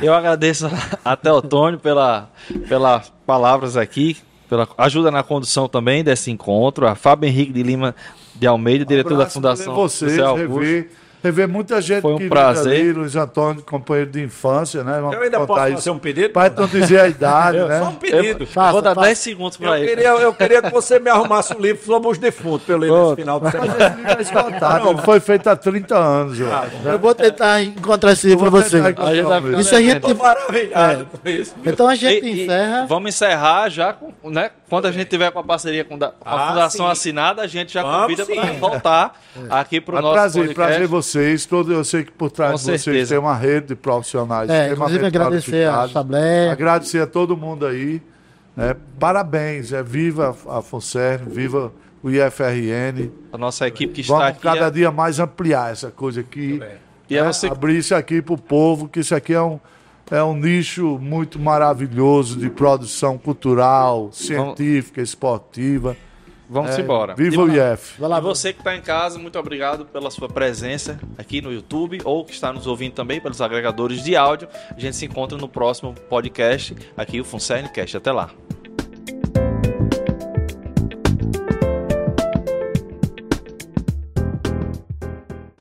[0.00, 0.70] Eu agradeço
[1.04, 2.30] a Teotônio pela,
[2.68, 4.16] pelas palavras aqui,
[4.48, 7.94] pela ajuda na condução também desse encontro, a Fábio Henrique de Lima
[8.34, 10.60] de Almeida, diretor da Abraço, Fundação rever vocês, José Augusto.
[10.60, 10.90] rever,
[11.22, 12.72] rever muita gente Foi um prazer.
[12.72, 14.98] ali, Luiz Antônio, companheiro de infância, né?
[15.00, 15.74] Vamos Eu ainda posso isso.
[15.76, 16.30] fazer um pedido?
[16.30, 17.78] Para não dizer a idade, Eu- né?
[17.80, 18.42] Só um pedido.
[18.42, 19.06] Eu Faça, vou dar faça.
[19.06, 19.88] 10 segundos para ele.
[19.88, 22.90] queria, eu queria que você me arrumasse um livro sobre os defuntos para eu ler
[22.92, 23.72] nesse final de semana.
[23.76, 26.38] Esse livro é esgotado, foi feito há 30 anos.
[26.40, 26.94] Eu, acho, né?
[26.94, 28.78] eu vou tentar encontrar esse livro para você.
[28.78, 29.60] encontrar.
[29.60, 31.54] Isso a gente- Estou maravilhado com isso.
[31.64, 32.86] Então a gente E- e encerra.
[32.86, 34.50] vamos encerrar já, com, né?
[34.68, 36.92] Quando a gente tiver com a parceria com, a Ah, Fundação sim.
[36.92, 39.20] assinada, a gente já Vamos convida para voltar
[39.50, 40.70] aqui para o nosso prazer, podcast.
[40.72, 41.46] prazer vocês.
[41.46, 43.10] Todo, eu sei que por trás Com de vocês certeza.
[43.14, 45.88] tem uma rede de profissionais É, inclusive agradecer a.
[45.88, 46.50] Sablé.
[46.50, 48.00] Agradecer a todo mundo aí.
[48.56, 48.74] né?
[48.98, 51.72] Parabéns, é, viva a FUNCERN, viva
[52.02, 53.10] o IFRN.
[53.32, 54.40] A nossa equipe que está Vamos aqui.
[54.40, 56.60] cada dia mais ampliar essa coisa aqui.
[57.08, 57.32] E é né?
[57.32, 59.58] você- Abrir isso aqui para o povo, que isso aqui é um,
[60.10, 65.96] é um nicho muito maravilhoso de produção cultural, científica, esportiva.
[66.52, 67.14] Vamos É, embora.
[67.14, 67.98] Viva o IF.
[67.98, 71.50] Vai lá, E você que está em casa, muito obrigado pela sua presença aqui no
[71.50, 74.46] YouTube ou que está nos ouvindo também pelos agregadores de áudio.
[74.70, 77.96] A gente se encontra no próximo podcast aqui, o Funcerncast.
[77.96, 78.30] Até lá.